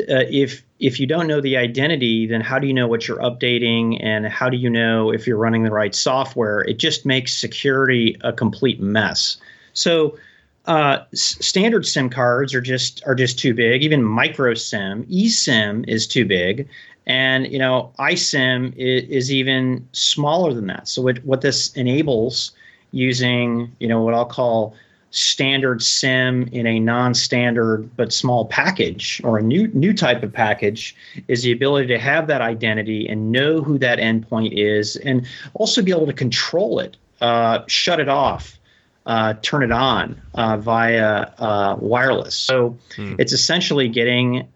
uh, 0.00 0.24
if 0.30 0.64
if 0.82 0.98
you 0.98 1.06
don't 1.06 1.28
know 1.28 1.40
the 1.40 1.56
identity, 1.56 2.26
then 2.26 2.40
how 2.40 2.58
do 2.58 2.66
you 2.66 2.74
know 2.74 2.88
what 2.88 3.06
you're 3.06 3.18
updating 3.18 4.02
and 4.02 4.26
how 4.26 4.50
do 4.50 4.56
you 4.56 4.68
know 4.68 5.12
if 5.12 5.28
you're 5.28 5.38
running 5.38 5.62
the 5.62 5.70
right 5.70 5.94
software? 5.94 6.62
It 6.62 6.78
just 6.78 7.06
makes 7.06 7.32
security 7.32 8.16
a 8.22 8.32
complete 8.32 8.80
mess. 8.80 9.36
So 9.74 10.18
uh, 10.66 10.98
s- 11.12 11.36
standard 11.40 11.86
SIM 11.86 12.10
cards 12.10 12.52
are 12.52 12.60
just 12.60 13.00
are 13.06 13.14
just 13.14 13.38
too 13.38 13.54
big. 13.54 13.84
Even 13.84 14.02
micro 14.02 14.54
SIM, 14.54 15.04
eSIM 15.06 15.88
is 15.88 16.04
too 16.04 16.24
big, 16.24 16.68
and 17.06 17.50
you 17.50 17.60
know 17.60 17.92
iSIM 18.00 18.74
is, 18.76 19.08
is 19.08 19.32
even 19.32 19.86
smaller 19.92 20.52
than 20.52 20.66
that. 20.66 20.88
So 20.88 21.00
what 21.00 21.24
what 21.24 21.42
this 21.42 21.72
enables 21.74 22.50
using 22.90 23.70
you 23.78 23.86
know 23.86 24.02
what 24.02 24.14
I'll 24.14 24.26
call 24.26 24.74
standard 25.12 25.82
sim 25.82 26.48
in 26.52 26.66
a 26.66 26.80
non-standard 26.80 27.88
but 27.96 28.12
small 28.12 28.46
package 28.46 29.20
or 29.24 29.36
a 29.36 29.42
new 29.42 29.68
new 29.68 29.92
type 29.92 30.22
of 30.22 30.32
package 30.32 30.96
is 31.28 31.42
the 31.42 31.52
ability 31.52 31.86
to 31.86 31.98
have 31.98 32.26
that 32.26 32.40
identity 32.40 33.06
and 33.06 33.30
know 33.30 33.60
who 33.60 33.78
that 33.78 33.98
endpoint 33.98 34.52
is 34.52 34.96
and 34.96 35.26
also 35.52 35.82
be 35.82 35.90
able 35.90 36.06
to 36.06 36.14
control 36.14 36.80
it 36.80 36.96
uh, 37.20 37.60
shut 37.66 38.00
it 38.00 38.08
off 38.08 38.58
uh, 39.04 39.34
turn 39.42 39.62
it 39.62 39.70
on 39.70 40.20
uh, 40.34 40.56
via 40.56 41.30
uh, 41.38 41.76
wireless 41.78 42.34
so 42.34 42.74
hmm. 42.96 43.14
it's 43.18 43.34
essentially 43.34 43.88
getting 43.88 44.48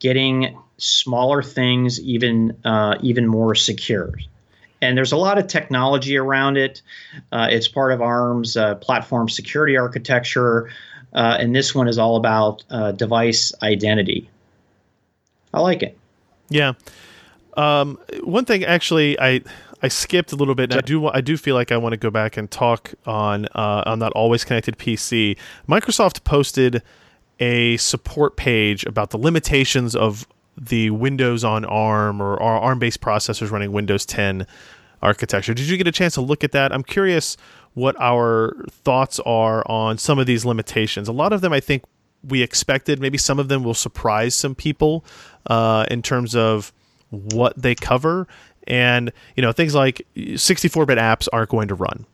getting 0.00 0.54
smaller 0.76 1.42
things 1.42 1.98
even 2.02 2.54
uh, 2.66 2.94
even 3.00 3.26
more 3.26 3.54
secure 3.54 4.12
and 4.82 4.96
there's 4.96 5.12
a 5.12 5.16
lot 5.16 5.38
of 5.38 5.46
technology 5.46 6.16
around 6.16 6.56
it. 6.56 6.82
Uh, 7.32 7.48
it's 7.50 7.68
part 7.68 7.92
of 7.92 8.00
ARM's 8.00 8.56
uh, 8.56 8.74
platform 8.76 9.28
security 9.28 9.76
architecture, 9.76 10.70
uh, 11.12 11.36
and 11.38 11.54
this 11.54 11.74
one 11.74 11.88
is 11.88 11.98
all 11.98 12.16
about 12.16 12.64
uh, 12.70 12.92
device 12.92 13.52
identity. 13.62 14.28
I 15.54 15.60
like 15.60 15.82
it. 15.82 15.98
Yeah. 16.48 16.74
Um, 17.56 17.98
one 18.22 18.44
thing, 18.44 18.64
actually, 18.64 19.18
I 19.18 19.40
I 19.82 19.88
skipped 19.88 20.32
a 20.32 20.36
little 20.36 20.54
bit. 20.54 20.72
And 20.72 20.78
I 20.78 20.82
do 20.82 21.06
I 21.08 21.20
do 21.20 21.36
feel 21.36 21.54
like 21.54 21.72
I 21.72 21.76
want 21.76 21.92
to 21.92 21.96
go 21.96 22.10
back 22.10 22.36
and 22.36 22.50
talk 22.50 22.94
on 23.04 23.46
uh, 23.54 23.82
on 23.86 23.98
that 24.00 24.12
always 24.12 24.44
connected 24.44 24.78
PC. 24.78 25.36
Microsoft 25.68 26.24
posted 26.24 26.82
a 27.38 27.76
support 27.76 28.36
page 28.36 28.84
about 28.86 29.10
the 29.10 29.18
limitations 29.18 29.94
of 29.94 30.26
the 30.56 30.90
Windows 30.90 31.44
on 31.44 31.64
ARM 31.64 32.20
or 32.20 32.40
ARM 32.42 32.78
based 32.78 33.00
processors 33.00 33.50
running 33.50 33.72
Windows 33.72 34.06
10 34.06 34.46
architecture. 35.02 35.54
Did 35.54 35.68
you 35.68 35.76
get 35.76 35.86
a 35.86 35.92
chance 35.92 36.14
to 36.14 36.20
look 36.20 36.42
at 36.44 36.52
that? 36.52 36.72
I'm 36.72 36.82
curious 36.82 37.36
what 37.74 37.94
our 38.00 38.64
thoughts 38.70 39.20
are 39.20 39.62
on 39.70 39.98
some 39.98 40.18
of 40.18 40.26
these 40.26 40.44
limitations. 40.44 41.08
A 41.08 41.12
lot 41.12 41.32
of 41.32 41.42
them, 41.42 41.52
I 41.52 41.60
think, 41.60 41.84
we 42.26 42.42
expected. 42.42 43.00
Maybe 43.00 43.18
some 43.18 43.38
of 43.38 43.48
them 43.48 43.62
will 43.62 43.74
surprise 43.74 44.34
some 44.34 44.54
people 44.54 45.04
uh, 45.46 45.84
in 45.90 46.02
terms 46.02 46.34
of 46.34 46.72
what 47.10 47.60
they 47.60 47.74
cover. 47.74 48.26
And, 48.66 49.12
you 49.36 49.42
know, 49.42 49.52
things 49.52 49.74
like 49.74 50.06
64 50.34 50.86
bit 50.86 50.98
apps 50.98 51.28
aren't 51.32 51.50
going 51.50 51.68
to 51.68 51.74
run. 51.74 52.06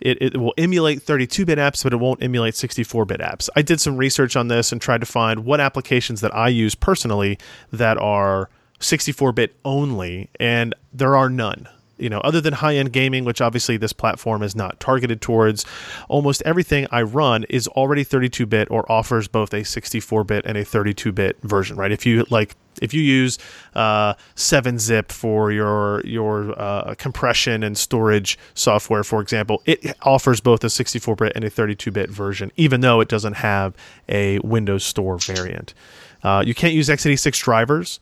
It, 0.00 0.18
it 0.20 0.36
will 0.36 0.54
emulate 0.56 1.02
32 1.02 1.44
bit 1.44 1.58
apps, 1.58 1.82
but 1.82 1.92
it 1.92 1.96
won't 1.96 2.22
emulate 2.22 2.54
64 2.54 3.04
bit 3.04 3.20
apps. 3.20 3.48
I 3.56 3.62
did 3.62 3.80
some 3.80 3.96
research 3.96 4.36
on 4.36 4.48
this 4.48 4.72
and 4.72 4.80
tried 4.80 5.00
to 5.00 5.06
find 5.06 5.44
what 5.44 5.60
applications 5.60 6.20
that 6.20 6.34
I 6.34 6.48
use 6.48 6.74
personally 6.74 7.38
that 7.72 7.98
are 7.98 8.48
64 8.80 9.32
bit 9.32 9.56
only, 9.64 10.30
and 10.38 10.74
there 10.92 11.16
are 11.16 11.28
none 11.28 11.68
you 11.98 12.08
know, 12.08 12.20
other 12.20 12.40
than 12.40 12.54
high 12.54 12.76
end 12.76 12.92
gaming, 12.92 13.24
which 13.24 13.40
obviously 13.40 13.76
this 13.76 13.92
platform 13.92 14.42
is 14.42 14.56
not 14.56 14.80
targeted 14.80 15.20
towards, 15.20 15.66
almost 16.08 16.42
everything 16.46 16.86
I 16.90 17.02
run 17.02 17.44
is 17.50 17.68
already 17.68 18.04
32 18.04 18.46
bit 18.46 18.70
or 18.70 18.90
offers 18.90 19.28
both 19.28 19.52
a 19.52 19.64
64 19.64 20.24
bit 20.24 20.46
and 20.46 20.56
a 20.56 20.64
32 20.64 21.12
bit 21.12 21.36
version, 21.42 21.76
right? 21.76 21.92
If 21.92 22.06
you 22.06 22.24
like, 22.30 22.54
if 22.82 22.94
you 22.94 23.02
use 23.02 23.38
uh, 23.74 24.14
7-zip 24.36 25.12
for 25.12 25.52
your 25.52 26.00
your 26.06 26.58
uh, 26.58 26.94
compression 26.96 27.62
and 27.62 27.76
storage 27.76 28.38
software, 28.54 29.04
for 29.04 29.20
example, 29.20 29.62
it 29.66 29.96
offers 30.02 30.40
both 30.40 30.62
a 30.64 30.68
64-bit 30.68 31.32
and 31.34 31.44
a 31.44 31.50
32-bit 31.50 32.10
version, 32.10 32.50
even 32.56 32.80
though 32.80 33.00
it 33.00 33.08
doesn't 33.08 33.34
have 33.34 33.74
a 34.08 34.38
Windows 34.40 34.84
Store 34.84 35.18
variant. 35.18 35.74
Uh, 36.22 36.42
you 36.44 36.54
can't 36.54 36.74
use 36.74 36.88
x86 36.88 37.40
drivers, 37.42 38.00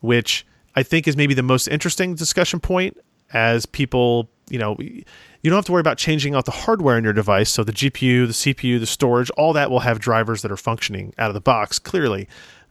which 0.00 0.46
I 0.76 0.82
think 0.82 1.08
is 1.08 1.16
maybe 1.16 1.34
the 1.34 1.42
most 1.42 1.68
interesting 1.68 2.14
discussion 2.14 2.60
point 2.60 2.96
as 3.32 3.66
people, 3.66 4.30
you 4.48 4.58
know, 4.58 4.76
you 4.78 5.50
don't 5.50 5.56
have 5.56 5.64
to 5.66 5.72
worry 5.72 5.80
about 5.80 5.98
changing 5.98 6.34
out 6.34 6.44
the 6.44 6.50
hardware 6.50 6.98
in 6.98 7.04
your 7.04 7.12
device. 7.12 7.50
So 7.50 7.64
the 7.64 7.72
GPU, 7.72 8.26
the 8.26 8.32
CPU, 8.32 8.78
the 8.78 8.86
storage, 8.86 9.30
all 9.30 9.52
that 9.54 9.70
will 9.70 9.80
have 9.80 9.98
drivers 9.98 10.42
that 10.42 10.52
are 10.52 10.56
functioning 10.56 11.14
out 11.18 11.28
of 11.28 11.34
the 11.34 11.40
box 11.40 11.78
clearly. 11.78 12.28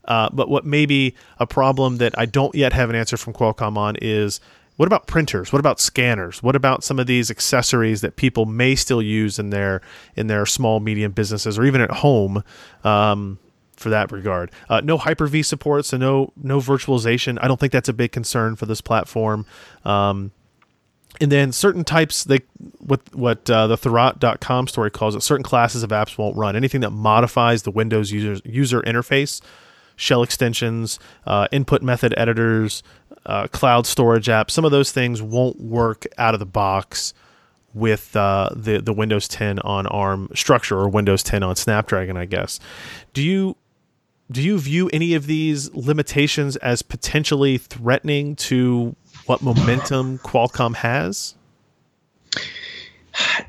Uh, 0.08 0.30
but 0.32 0.50
what 0.50 0.66
may 0.66 0.86
be 0.86 1.16
a 1.40 1.48
problem 1.48 1.98
that 1.98 2.18
I 2.18 2.26
don't 2.26 2.54
yet 2.56 2.74
have 2.74 2.90
an 2.90 2.96
answer 2.96 3.18
from 3.18 3.34
Qualcomm 3.34 3.78
on 3.78 3.96
is 4.02 4.40
what 4.78 4.88
about 4.88 5.08
printers? 5.08 5.54
What 5.54 5.60
about 5.60 5.80
scanners? 5.80 6.44
What 6.44 6.56
about 6.56 6.84
some 6.84 7.00
of 7.00 7.08
these 7.08 7.32
accessories 7.32 8.02
that 8.02 8.18
people 8.18 8.46
may 8.46 8.76
still 8.76 9.02
use 9.02 9.40
in 9.40 9.50
their 9.50 9.82
in 10.16 10.28
their 10.28 10.46
small 10.46 10.80
medium 10.80 11.12
businesses 11.12 11.58
or 11.58 11.66
even 11.66 11.82
at 11.82 11.92
home? 11.92 12.44
Um, 12.84 13.40
for 13.78 13.90
that 13.90 14.10
regard, 14.10 14.52
uh, 14.70 14.80
no 14.82 14.98
Hyper 14.98 15.28
V 15.28 15.44
support, 15.44 15.86
so 15.86 15.98
no 15.98 16.32
no 16.42 16.60
virtualization. 16.60 17.38
I 17.42 17.48
don't 17.48 17.60
think 17.60 17.74
that's 17.74 17.90
a 17.90 17.94
big 17.94 18.12
concern 18.12 18.56
for 18.56 18.66
this 18.66 18.80
platform. 18.80 19.46
Um, 19.84 20.32
and 21.22 21.32
then 21.32 21.52
certain 21.52 21.84
types 21.84 22.24
they 22.24 22.40
what 22.80 23.02
what 23.14 23.50
uh, 23.50 23.68
the 23.68 23.78
Thurrott.com 23.78 24.68
story 24.68 24.92
calls 24.92 25.16
it 25.16 25.22
certain 25.24 25.44
classes 25.44 25.84
of 25.84 25.90
apps 25.90 26.18
won't 26.18 26.36
run 26.36 26.56
anything 26.56 26.82
that 26.82 26.92
modifies 26.92 27.64
the 27.64 27.72
windows 27.72 28.12
user 28.12 28.42
user 28.46 28.82
interface 28.82 29.42
shell 29.96 30.24
extensions 30.24 31.00
uh, 31.26 31.48
input 31.52 31.82
method 31.82 32.14
editors 32.18 32.84
uh, 33.26 33.48
cloud 33.48 33.86
storage 33.86 34.28
apps 34.28 34.52
some 34.52 34.66
of 34.66 34.72
those 34.72 34.92
things 34.92 35.22
won't 35.22 35.60
work 35.60 36.06
out 36.18 36.34
of 36.34 36.40
the 36.40 36.46
box 36.46 37.14
with 37.74 38.16
uh, 38.16 38.50
the 38.56 38.80
the 38.80 38.94
Windows 38.94 39.28
10 39.28 39.60
on 39.60 39.86
ARM 39.88 40.30
structure 40.34 40.78
or 40.78 40.88
Windows 40.88 41.24
10 41.24 41.44
on 41.44 41.56
Snapdragon 41.56 42.18
I 42.18 42.26
guess 42.26 42.60
do 43.14 43.22
you 43.22 43.58
do 44.32 44.42
you 44.42 44.58
view 44.58 44.90
any 44.92 45.14
of 45.14 45.28
these 45.28 45.74
limitations 45.74 46.56
as 46.58 46.82
potentially 46.82 47.58
threatening 47.58 48.36
to 48.36 48.96
what 49.26 49.42
momentum 49.42 50.18
Qualcomm 50.20 50.76
has? 50.76 51.36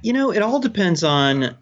You 0.03 0.13
know, 0.13 0.31
it 0.31 0.43
all 0.43 0.61
depends 0.61 1.03
on 1.03 1.57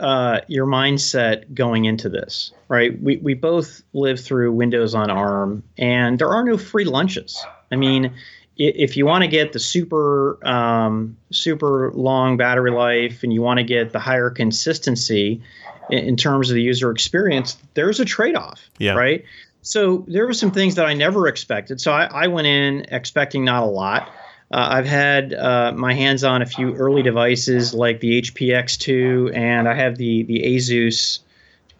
uh, 0.00 0.40
your 0.48 0.66
mindset 0.66 1.52
going 1.54 1.84
into 1.84 2.08
this, 2.08 2.52
right? 2.68 3.00
We, 3.00 3.18
we 3.18 3.34
both 3.34 3.82
live 3.92 4.18
through 4.18 4.52
Windows 4.52 4.94
on 4.94 5.10
ARM, 5.10 5.62
and 5.78 6.18
there 6.18 6.30
are 6.30 6.44
no 6.44 6.56
free 6.58 6.84
lunches. 6.84 7.44
I 7.70 7.76
mean, 7.76 8.12
if 8.56 8.96
you 8.96 9.06
want 9.06 9.22
to 9.22 9.28
get 9.28 9.52
the 9.52 9.58
super 9.58 10.44
um, 10.46 11.16
super 11.30 11.92
long 11.94 12.36
battery 12.36 12.70
life 12.70 13.22
and 13.22 13.32
you 13.32 13.42
want 13.42 13.58
to 13.58 13.64
get 13.64 13.92
the 13.92 13.98
higher 13.98 14.30
consistency 14.30 15.42
in, 15.90 15.98
in 15.98 16.16
terms 16.16 16.50
of 16.50 16.54
the 16.54 16.62
user 16.62 16.90
experience, 16.90 17.56
there's 17.74 18.00
a 18.00 18.04
trade 18.04 18.36
off, 18.36 18.70
yeah. 18.78 18.92
right? 18.92 19.24
So 19.62 20.04
there 20.08 20.26
were 20.26 20.32
some 20.32 20.50
things 20.50 20.74
that 20.76 20.86
I 20.86 20.94
never 20.94 21.28
expected. 21.28 21.80
So 21.80 21.92
I, 21.92 22.04
I 22.04 22.26
went 22.28 22.46
in 22.46 22.86
expecting 22.88 23.44
not 23.44 23.62
a 23.62 23.66
lot. 23.66 24.10
Uh, 24.50 24.68
I've 24.72 24.86
had 24.86 25.32
uh, 25.32 25.72
my 25.72 25.94
hands 25.94 26.24
on 26.24 26.42
a 26.42 26.46
few 26.46 26.74
early 26.74 27.02
devices 27.02 27.72
like 27.72 28.00
the 28.00 28.20
HP 28.20 28.48
X2, 28.48 29.36
and 29.36 29.68
I 29.68 29.74
have 29.74 29.96
the 29.96 30.24
the 30.24 30.42
Asus 30.56 31.20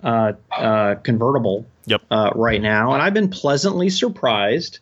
uh, 0.04 0.32
uh 0.56 0.94
convertible 0.96 1.66
yep. 1.86 2.02
Uh, 2.10 2.30
right 2.34 2.62
now, 2.62 2.92
and 2.92 3.02
I've 3.02 3.14
been 3.14 3.28
pleasantly 3.28 3.90
surprised 3.90 4.78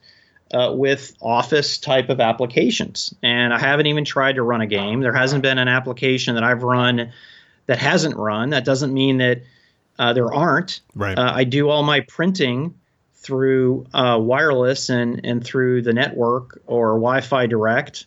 uh, 0.52 0.70
with 0.74 1.14
Office 1.22 1.78
type 1.78 2.10
of 2.10 2.20
applications. 2.20 3.14
And 3.22 3.54
I 3.54 3.58
haven't 3.58 3.86
even 3.86 4.04
tried 4.04 4.34
to 4.34 4.42
run 4.42 4.60
a 4.60 4.66
game. 4.66 5.00
There 5.00 5.14
hasn't 5.14 5.42
been 5.42 5.58
an 5.58 5.68
application 5.68 6.34
that 6.34 6.44
I've 6.44 6.62
run 6.62 7.12
that 7.66 7.78
hasn't 7.78 8.16
run. 8.16 8.50
That 8.50 8.66
doesn't 8.66 8.92
mean 8.92 9.18
that 9.18 9.42
there 9.98 10.32
aren't. 10.32 10.80
Right. 10.94 11.18
I 11.18 11.44
do 11.44 11.70
all 11.70 11.82
my 11.82 12.00
printing 12.00 12.74
through 13.28 13.86
uh, 13.92 14.18
wireless 14.18 14.88
and 14.88 15.20
and 15.22 15.44
through 15.44 15.82
the 15.82 15.92
network 15.92 16.58
or 16.66 16.94
Wi-Fi 16.94 17.46
direct, 17.46 18.06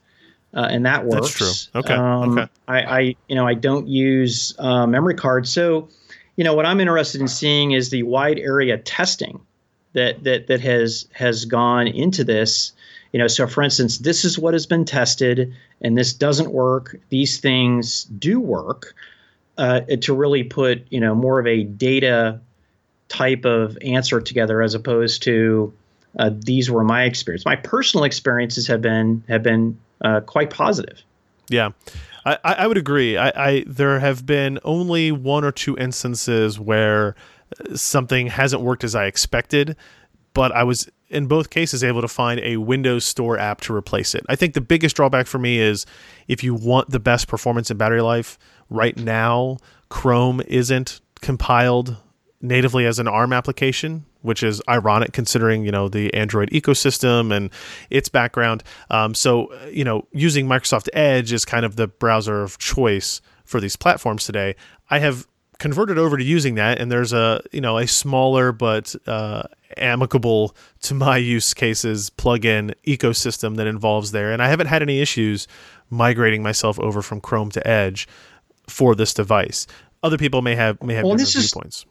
uh, 0.55 0.67
and 0.71 0.83
that 0.87 1.05
works. 1.05 1.37
That's 1.37 1.67
true. 1.67 1.79
Okay. 1.81 1.93
Um, 1.93 2.39
okay. 2.39 2.51
I, 2.67 2.81
I 2.81 2.99
you 3.27 3.35
know 3.35 3.45
I 3.45 3.53
don't 3.53 3.87
use 3.87 4.55
uh, 4.57 4.87
memory 4.87 5.13
cards, 5.13 5.53
so 5.53 5.89
you 6.37 6.43
know 6.43 6.55
what 6.55 6.65
I'm 6.65 6.79
interested 6.79 7.21
in 7.21 7.27
seeing 7.27 7.73
is 7.73 7.91
the 7.91 8.01
wide 8.01 8.39
area 8.39 8.79
testing 8.79 9.39
that 9.93 10.23
that 10.23 10.47
that 10.47 10.61
has 10.61 11.07
has 11.13 11.45
gone 11.45 11.87
into 11.87 12.23
this. 12.23 12.71
You 13.11 13.19
know, 13.19 13.27
so 13.27 13.45
for 13.45 13.61
instance, 13.61 13.99
this 13.99 14.25
is 14.25 14.39
what 14.39 14.55
has 14.55 14.65
been 14.65 14.85
tested, 14.85 15.53
and 15.81 15.95
this 15.95 16.13
doesn't 16.13 16.51
work. 16.51 16.97
These 17.09 17.39
things 17.39 18.05
do 18.05 18.39
work. 18.39 18.95
Uh, 19.57 19.81
to 19.99 20.15
really 20.15 20.43
put 20.43 20.81
you 20.89 20.99
know 20.99 21.13
more 21.13 21.39
of 21.39 21.45
a 21.45 21.63
data 21.63 22.39
type 23.11 23.45
of 23.45 23.77
answer 23.81 24.21
together 24.21 24.61
as 24.61 24.73
opposed 24.73 25.21
to 25.23 25.73
uh, 26.17 26.31
these 26.33 26.71
were 26.71 26.83
my 26.83 27.03
experience. 27.03 27.45
My 27.45 27.55
personal 27.57 28.03
experiences 28.05 28.67
have 28.67 28.81
been 28.81 29.23
have 29.27 29.43
been 29.43 29.77
uh, 30.01 30.21
quite 30.21 30.49
positive. 30.49 31.01
Yeah. 31.49 31.71
I, 32.23 32.37
I 32.43 32.67
would 32.67 32.77
agree. 32.77 33.17
I, 33.17 33.31
I 33.35 33.63
there 33.67 33.99
have 33.99 34.25
been 34.25 34.59
only 34.63 35.11
one 35.11 35.43
or 35.43 35.51
two 35.51 35.75
instances 35.77 36.59
where 36.59 37.15
uh, 37.59 37.75
something 37.75 38.27
hasn't 38.27 38.61
worked 38.61 38.83
as 38.83 38.93
I 38.93 39.05
expected, 39.05 39.75
but 40.33 40.51
I 40.51 40.63
was 40.63 40.87
in 41.09 41.25
both 41.25 41.49
cases 41.49 41.83
able 41.83 42.01
to 42.01 42.07
find 42.07 42.39
a 42.41 42.57
Windows 42.57 43.03
Store 43.05 43.37
app 43.39 43.59
to 43.61 43.75
replace 43.75 44.13
it. 44.13 44.23
I 44.29 44.35
think 44.35 44.53
the 44.53 44.61
biggest 44.61 44.95
drawback 44.95 45.27
for 45.27 45.39
me 45.39 45.59
is 45.59 45.85
if 46.27 46.43
you 46.43 46.53
want 46.53 46.91
the 46.91 46.99
best 46.99 47.27
performance 47.27 47.69
and 47.69 47.79
battery 47.79 48.01
life 48.01 48.37
right 48.69 48.95
now, 48.95 49.57
Chrome 49.89 50.41
isn't 50.47 51.01
compiled 51.21 51.97
natively 52.41 52.85
as 52.85 52.99
an 52.99 53.07
ARM 53.07 53.33
application, 53.33 54.05
which 54.21 54.43
is 54.43 54.61
ironic 54.67 55.13
considering 55.13 55.65
you 55.65 55.71
know 55.71 55.87
the 55.87 56.13
Android 56.13 56.49
ecosystem 56.51 57.35
and 57.35 57.49
its 57.89 58.09
background. 58.09 58.63
Um, 58.89 59.13
so 59.13 59.53
you 59.69 59.83
know, 59.83 60.07
using 60.11 60.47
Microsoft 60.47 60.89
Edge 60.93 61.31
is 61.31 61.45
kind 61.45 61.65
of 61.65 61.75
the 61.75 61.87
browser 61.87 62.41
of 62.41 62.57
choice 62.57 63.21
for 63.45 63.59
these 63.59 63.75
platforms 63.75 64.25
today. 64.25 64.55
I 64.89 64.99
have 64.99 65.27
converted 65.59 65.97
over 65.99 66.17
to 66.17 66.23
using 66.23 66.55
that, 66.55 66.79
and 66.79 66.91
there's 66.91 67.13
a 67.13 67.41
you 67.51 67.61
know 67.61 67.77
a 67.77 67.87
smaller 67.87 68.51
but 68.51 68.95
uh, 69.07 69.43
amicable 69.77 70.55
to 70.81 70.93
my 70.93 71.17
use 71.17 71.53
cases 71.53 72.09
plugin 72.09 72.73
ecosystem 72.85 73.55
that 73.57 73.67
involves 73.67 74.11
there, 74.11 74.31
and 74.31 74.41
I 74.41 74.49
haven't 74.49 74.67
had 74.67 74.81
any 74.81 74.99
issues 74.99 75.47
migrating 75.89 76.41
myself 76.41 76.79
over 76.79 77.01
from 77.01 77.21
Chrome 77.21 77.51
to 77.51 77.67
Edge 77.67 78.07
for 78.67 78.95
this 78.95 79.13
device. 79.13 79.67
Other 80.03 80.17
people 80.17 80.41
may 80.41 80.55
have 80.55 80.81
may 80.81 80.95
have 80.95 81.05
well, 81.05 81.15
different 81.15 81.51
viewpoints. 81.51 81.85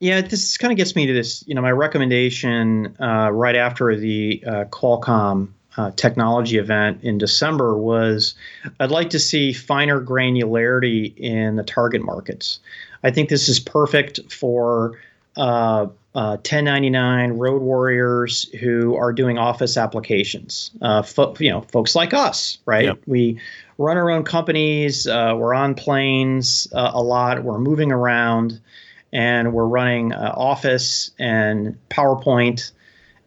Yeah, 0.00 0.20
this 0.20 0.56
kind 0.58 0.72
of 0.72 0.76
gets 0.76 0.96
me 0.96 1.06
to 1.06 1.12
this. 1.12 1.44
You 1.46 1.54
know, 1.54 1.62
my 1.62 1.72
recommendation 1.72 2.94
uh, 3.00 3.30
right 3.32 3.56
after 3.56 3.96
the 3.96 4.42
uh, 4.46 4.64
Qualcomm 4.64 5.48
uh, 5.76 5.90
technology 5.92 6.58
event 6.58 7.02
in 7.02 7.18
December 7.18 7.76
was 7.76 8.34
I'd 8.80 8.90
like 8.90 9.10
to 9.10 9.18
see 9.18 9.52
finer 9.52 10.00
granularity 10.00 11.16
in 11.16 11.56
the 11.56 11.64
target 11.64 12.02
markets. 12.02 12.60
I 13.02 13.10
think 13.10 13.28
this 13.28 13.48
is 13.48 13.60
perfect 13.60 14.32
for 14.32 14.98
uh, 15.36 15.86
uh, 16.14 16.36
1099 16.36 17.32
road 17.32 17.60
warriors 17.60 18.48
who 18.60 18.94
are 18.94 19.12
doing 19.12 19.36
office 19.36 19.76
applications. 19.76 20.70
Uh, 20.80 21.02
fo- 21.02 21.34
you 21.40 21.50
know, 21.50 21.62
folks 21.62 21.94
like 21.94 22.14
us, 22.14 22.58
right? 22.66 22.84
Yep. 22.84 22.98
We 23.06 23.40
run 23.78 23.96
our 23.96 24.10
own 24.10 24.22
companies. 24.22 25.06
Uh, 25.06 25.34
we're 25.36 25.54
on 25.54 25.74
planes 25.74 26.68
uh, 26.72 26.92
a 26.94 27.02
lot. 27.02 27.42
We're 27.42 27.58
moving 27.58 27.90
around 27.90 28.60
and 29.14 29.52
we're 29.52 29.64
running 29.64 30.12
uh, 30.12 30.34
Office 30.36 31.12
and 31.18 31.78
PowerPoint 31.88 32.72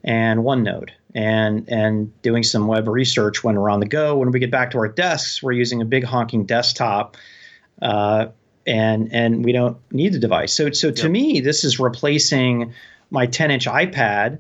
and 0.04 0.42
OneNote 0.42 0.90
and 1.16 1.68
and 1.70 2.22
doing 2.22 2.44
some 2.44 2.68
web 2.68 2.88
research 2.88 3.44
when 3.44 3.56
we're 3.56 3.70
on 3.70 3.80
the 3.80 3.88
go. 3.88 4.18
When 4.18 4.32
we 4.32 4.40
get 4.40 4.52
back 4.52 4.72
to 4.72 4.78
our 4.78 4.90
desks, 4.90 5.42
we're 5.42 5.54
using 5.54 5.82
a 5.82 5.86
big 5.86 6.04
honking 6.04 6.46
desktop, 6.46 7.18
uh, 7.82 8.28
and 8.68 9.12
and 9.14 9.44
we 9.44 9.54
don't 9.54 9.78
need 9.92 10.14
the 10.14 10.20
device. 10.20 10.54
So 10.54 10.72
so 10.72 10.92
to 10.92 11.04
yep. 11.04 11.12
me, 11.12 11.40
this 11.40 11.64
is 11.64 11.80
replacing 11.80 12.74
my 13.10 13.26
10 13.26 13.52
inch 13.52 13.66
iPad 13.66 14.40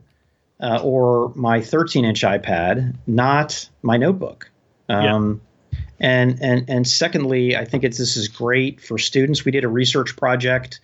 uh, 0.59 0.81
or 0.83 1.31
my 1.35 1.61
13 1.61 2.03
inch 2.03 2.21
iPad, 2.21 2.93
not 3.07 3.69
my 3.81 3.95
notebook. 3.95 4.49
Um, 4.89 5.41
yep. 5.71 5.81
And 5.99 6.43
and 6.43 6.69
and 6.69 6.87
secondly, 6.87 7.55
I 7.55 7.63
think 7.63 7.85
it's 7.85 7.97
this 7.97 8.17
is 8.17 8.27
great 8.27 8.81
for 8.81 8.97
students. 8.97 9.45
We 9.45 9.51
did 9.51 9.63
a 9.63 9.69
research 9.69 10.15
project 10.17 10.79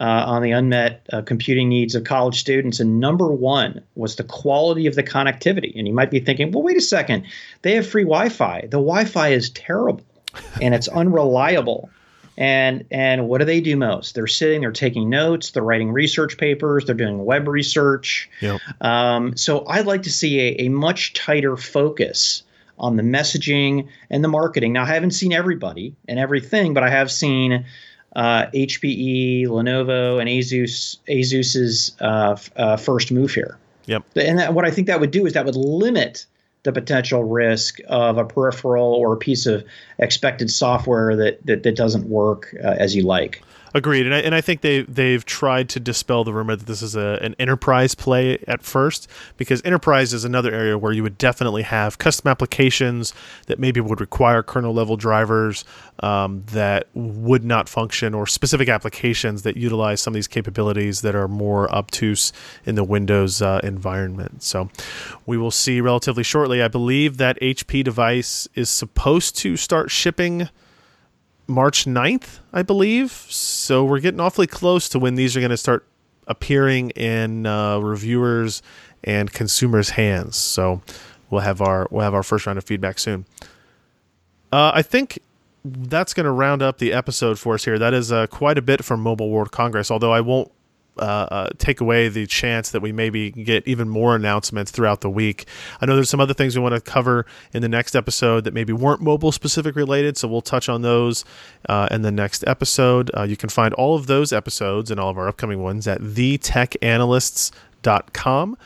uh, 0.00 0.24
on 0.26 0.42
the 0.42 0.52
unmet 0.52 1.06
uh, 1.12 1.20
computing 1.20 1.68
needs 1.68 1.94
of 1.94 2.04
college 2.04 2.40
students. 2.40 2.80
And 2.80 2.98
number 2.98 3.30
one 3.30 3.82
was 3.94 4.16
the 4.16 4.24
quality 4.24 4.86
of 4.86 4.94
the 4.94 5.02
connectivity. 5.02 5.78
And 5.78 5.86
you 5.86 5.92
might 5.92 6.10
be 6.10 6.20
thinking, 6.20 6.50
well, 6.50 6.62
wait 6.62 6.78
a 6.78 6.80
second, 6.80 7.26
they 7.62 7.74
have 7.74 7.86
free 7.86 8.04
Wi 8.04 8.30
Fi. 8.30 8.62
The 8.62 8.78
Wi 8.78 9.04
Fi 9.04 9.28
is 9.28 9.50
terrible 9.50 10.04
and 10.60 10.74
it's 10.74 10.88
unreliable. 10.88 11.90
And 12.38 12.86
and 12.90 13.28
what 13.28 13.38
do 13.38 13.44
they 13.44 13.60
do 13.60 13.76
most? 13.76 14.14
They're 14.14 14.26
sitting, 14.26 14.62
they're 14.62 14.72
taking 14.72 15.10
notes, 15.10 15.50
they're 15.50 15.62
writing 15.62 15.92
research 15.92 16.38
papers, 16.38 16.86
they're 16.86 16.94
doing 16.94 17.22
web 17.22 17.46
research. 17.46 18.30
Yep. 18.40 18.60
Um, 18.80 19.36
so 19.36 19.66
I'd 19.66 19.86
like 19.86 20.04
to 20.04 20.10
see 20.10 20.40
a, 20.40 20.62
a 20.62 20.68
much 20.70 21.12
tighter 21.12 21.58
focus 21.58 22.42
on 22.78 22.96
the 22.96 23.02
messaging 23.02 23.88
and 24.08 24.24
the 24.24 24.28
marketing. 24.28 24.72
Now 24.72 24.84
I 24.84 24.86
haven't 24.86 25.10
seen 25.10 25.34
everybody 25.34 25.94
and 26.08 26.18
everything, 26.18 26.72
but 26.72 26.82
I 26.82 26.88
have 26.88 27.12
seen 27.12 27.66
uh, 28.16 28.46
HPE, 28.54 29.46
Lenovo, 29.46 30.20
and 30.20 30.28
Asus 30.28 30.98
Asus's 31.08 31.96
uh, 32.00 32.36
uh, 32.56 32.76
first 32.76 33.12
move 33.12 33.32
here. 33.32 33.56
Yep. 33.86 34.04
And 34.16 34.38
that, 34.38 34.54
what 34.54 34.64
I 34.64 34.70
think 34.70 34.86
that 34.86 35.00
would 35.00 35.10
do 35.10 35.26
is 35.26 35.32
that 35.32 35.44
would 35.44 35.56
limit 35.56 36.26
the 36.62 36.72
potential 36.72 37.24
risk 37.24 37.78
of 37.88 38.18
a 38.18 38.24
peripheral 38.24 38.94
or 38.94 39.14
a 39.14 39.16
piece 39.16 39.46
of 39.46 39.64
expected 39.98 40.50
software 40.50 41.16
that 41.16 41.44
that, 41.46 41.62
that 41.62 41.76
doesn't 41.76 42.08
work 42.08 42.54
uh, 42.62 42.76
as 42.78 42.94
you 42.94 43.02
like. 43.02 43.42
Agreed, 43.72 44.06
and 44.06 44.14
I, 44.14 44.18
and 44.18 44.34
I 44.34 44.40
think 44.40 44.62
they 44.62 44.82
they've 44.82 45.24
tried 45.24 45.68
to 45.70 45.80
dispel 45.80 46.24
the 46.24 46.32
rumor 46.32 46.56
that 46.56 46.66
this 46.66 46.82
is 46.82 46.96
a, 46.96 47.18
an 47.22 47.36
enterprise 47.38 47.94
play 47.94 48.42
at 48.48 48.62
first, 48.62 49.08
because 49.36 49.62
enterprise 49.64 50.12
is 50.12 50.24
another 50.24 50.52
area 50.52 50.76
where 50.76 50.92
you 50.92 51.04
would 51.04 51.18
definitely 51.18 51.62
have 51.62 51.98
custom 51.98 52.28
applications 52.28 53.14
that 53.46 53.60
maybe 53.60 53.80
would 53.80 54.00
require 54.00 54.42
kernel 54.42 54.74
level 54.74 54.96
drivers 54.96 55.64
um, 56.00 56.42
that 56.46 56.88
would 56.94 57.44
not 57.44 57.68
function, 57.68 58.12
or 58.12 58.26
specific 58.26 58.68
applications 58.68 59.42
that 59.42 59.56
utilize 59.56 60.00
some 60.00 60.12
of 60.12 60.16
these 60.16 60.28
capabilities 60.28 61.02
that 61.02 61.14
are 61.14 61.28
more 61.28 61.72
obtuse 61.72 62.32
in 62.64 62.74
the 62.74 62.84
Windows 62.84 63.40
uh, 63.40 63.60
environment. 63.62 64.42
So 64.42 64.68
we 65.26 65.36
will 65.36 65.52
see 65.52 65.80
relatively 65.80 66.24
shortly. 66.24 66.60
I 66.60 66.68
believe 66.68 67.18
that 67.18 67.38
HP 67.40 67.84
device 67.84 68.48
is 68.54 68.68
supposed 68.68 69.36
to 69.38 69.56
start 69.56 69.92
shipping 69.92 70.48
March 71.50 71.84
9th, 71.84 72.38
I 72.52 72.62
believe. 72.62 73.10
So 73.10 73.84
we're 73.84 74.00
getting 74.00 74.20
awfully 74.20 74.46
close 74.46 74.88
to 74.90 74.98
when 74.98 75.16
these 75.16 75.36
are 75.36 75.40
going 75.40 75.50
to 75.50 75.56
start 75.56 75.86
appearing 76.26 76.90
in 76.90 77.44
uh, 77.46 77.78
reviewers 77.78 78.62
and 79.04 79.32
consumers' 79.32 79.90
hands. 79.90 80.36
So 80.36 80.80
we'll 81.28 81.42
have 81.42 81.60
our 81.60 81.88
we'll 81.90 82.02
have 82.02 82.14
our 82.14 82.22
first 82.22 82.46
round 82.46 82.58
of 82.58 82.64
feedback 82.64 82.98
soon. 82.98 83.26
Uh, 84.52 84.72
I 84.74 84.82
think 84.82 85.18
that's 85.64 86.14
going 86.14 86.24
to 86.24 86.30
round 86.30 86.62
up 86.62 86.78
the 86.78 86.92
episode 86.92 87.38
for 87.38 87.54
us 87.54 87.64
here. 87.64 87.78
That 87.78 87.92
is 87.94 88.10
uh, 88.10 88.26
quite 88.28 88.56
a 88.56 88.62
bit 88.62 88.84
from 88.84 89.00
Mobile 89.00 89.30
World 89.30 89.52
Congress. 89.52 89.90
Although 89.90 90.12
I 90.12 90.20
won't 90.20 90.50
uh, 91.00 91.26
uh, 91.30 91.48
take 91.58 91.80
away 91.80 92.08
the 92.08 92.26
chance 92.26 92.70
that 92.70 92.80
we 92.80 92.92
maybe 92.92 93.30
get 93.30 93.66
even 93.66 93.88
more 93.88 94.14
announcements 94.14 94.70
throughout 94.70 95.00
the 95.00 95.10
week. 95.10 95.46
I 95.80 95.86
know 95.86 95.94
there's 95.94 96.10
some 96.10 96.20
other 96.20 96.34
things 96.34 96.56
we 96.56 96.62
want 96.62 96.74
to 96.74 96.80
cover 96.80 97.26
in 97.52 97.62
the 97.62 97.68
next 97.68 97.96
episode 97.96 98.44
that 98.44 98.54
maybe 98.54 98.72
weren't 98.72 99.00
mobile 99.00 99.32
specific 99.32 99.74
related, 99.76 100.16
so 100.16 100.28
we'll 100.28 100.42
touch 100.42 100.68
on 100.68 100.82
those 100.82 101.24
uh, 101.68 101.88
in 101.90 102.02
the 102.02 102.12
next 102.12 102.44
episode. 102.46 103.10
Uh, 103.16 103.22
you 103.22 103.36
can 103.36 103.48
find 103.48 103.74
all 103.74 103.96
of 103.96 104.06
those 104.06 104.32
episodes 104.32 104.90
and 104.90 105.00
all 105.00 105.10
of 105.10 105.18
our 105.18 105.28
upcoming 105.28 105.62
ones 105.62 105.88
at 105.88 106.00
thetechanalysts.com 106.00 108.56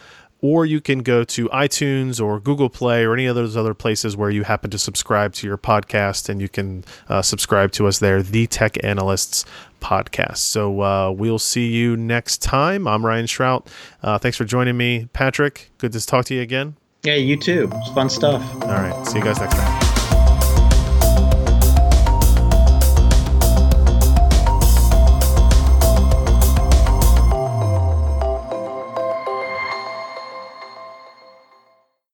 or 0.45 0.67
you 0.67 0.79
can 0.79 0.99
go 0.99 1.25
to 1.25 1.49
iTunes 1.49 2.23
or 2.23 2.39
Google 2.39 2.69
Play 2.69 3.03
or 3.03 3.15
any 3.15 3.25
of 3.25 3.35
those 3.35 3.57
other 3.57 3.73
places 3.73 4.15
where 4.15 4.29
you 4.29 4.43
happen 4.43 4.69
to 4.69 4.79
subscribe 4.79 5.33
to 5.33 5.47
your 5.47 5.57
podcast, 5.57 6.29
and 6.29 6.39
you 6.39 6.51
can 6.51 6.85
uh, 7.09 7.23
subscribe 7.23 7.73
to 7.73 7.87
us 7.87 7.99
there, 7.99 8.23
The 8.23 8.47
Tech 8.47 8.77
Analysts 8.85 9.47
Podcast. 9.81 10.37
So 10.37 10.83
uh, 10.83 11.11
we'll 11.13 11.39
see 11.39 11.69
you 11.69 11.97
next 11.97 12.43
time. 12.43 12.87
I'm 12.87 13.07
Ryan 13.07 13.25
Shrout. 13.25 13.69
Uh, 14.03 14.19
thanks 14.19 14.37
for 14.37 14.45
joining 14.45 14.77
me, 14.77 15.09
Patrick. 15.15 15.71
Good 15.79 15.93
to 15.93 16.07
talk 16.07 16.27
to 16.27 16.35
you 16.35 16.43
again. 16.43 16.77
Yeah, 17.05 17.15
you 17.15 17.39
too. 17.39 17.71
It's 17.73 17.89
fun 17.93 18.11
stuff. 18.11 18.43
All 18.65 18.69
right. 18.69 19.07
See 19.07 19.21
you 19.21 19.25
guys 19.25 19.41
next 19.41 19.55
time. 19.55 19.84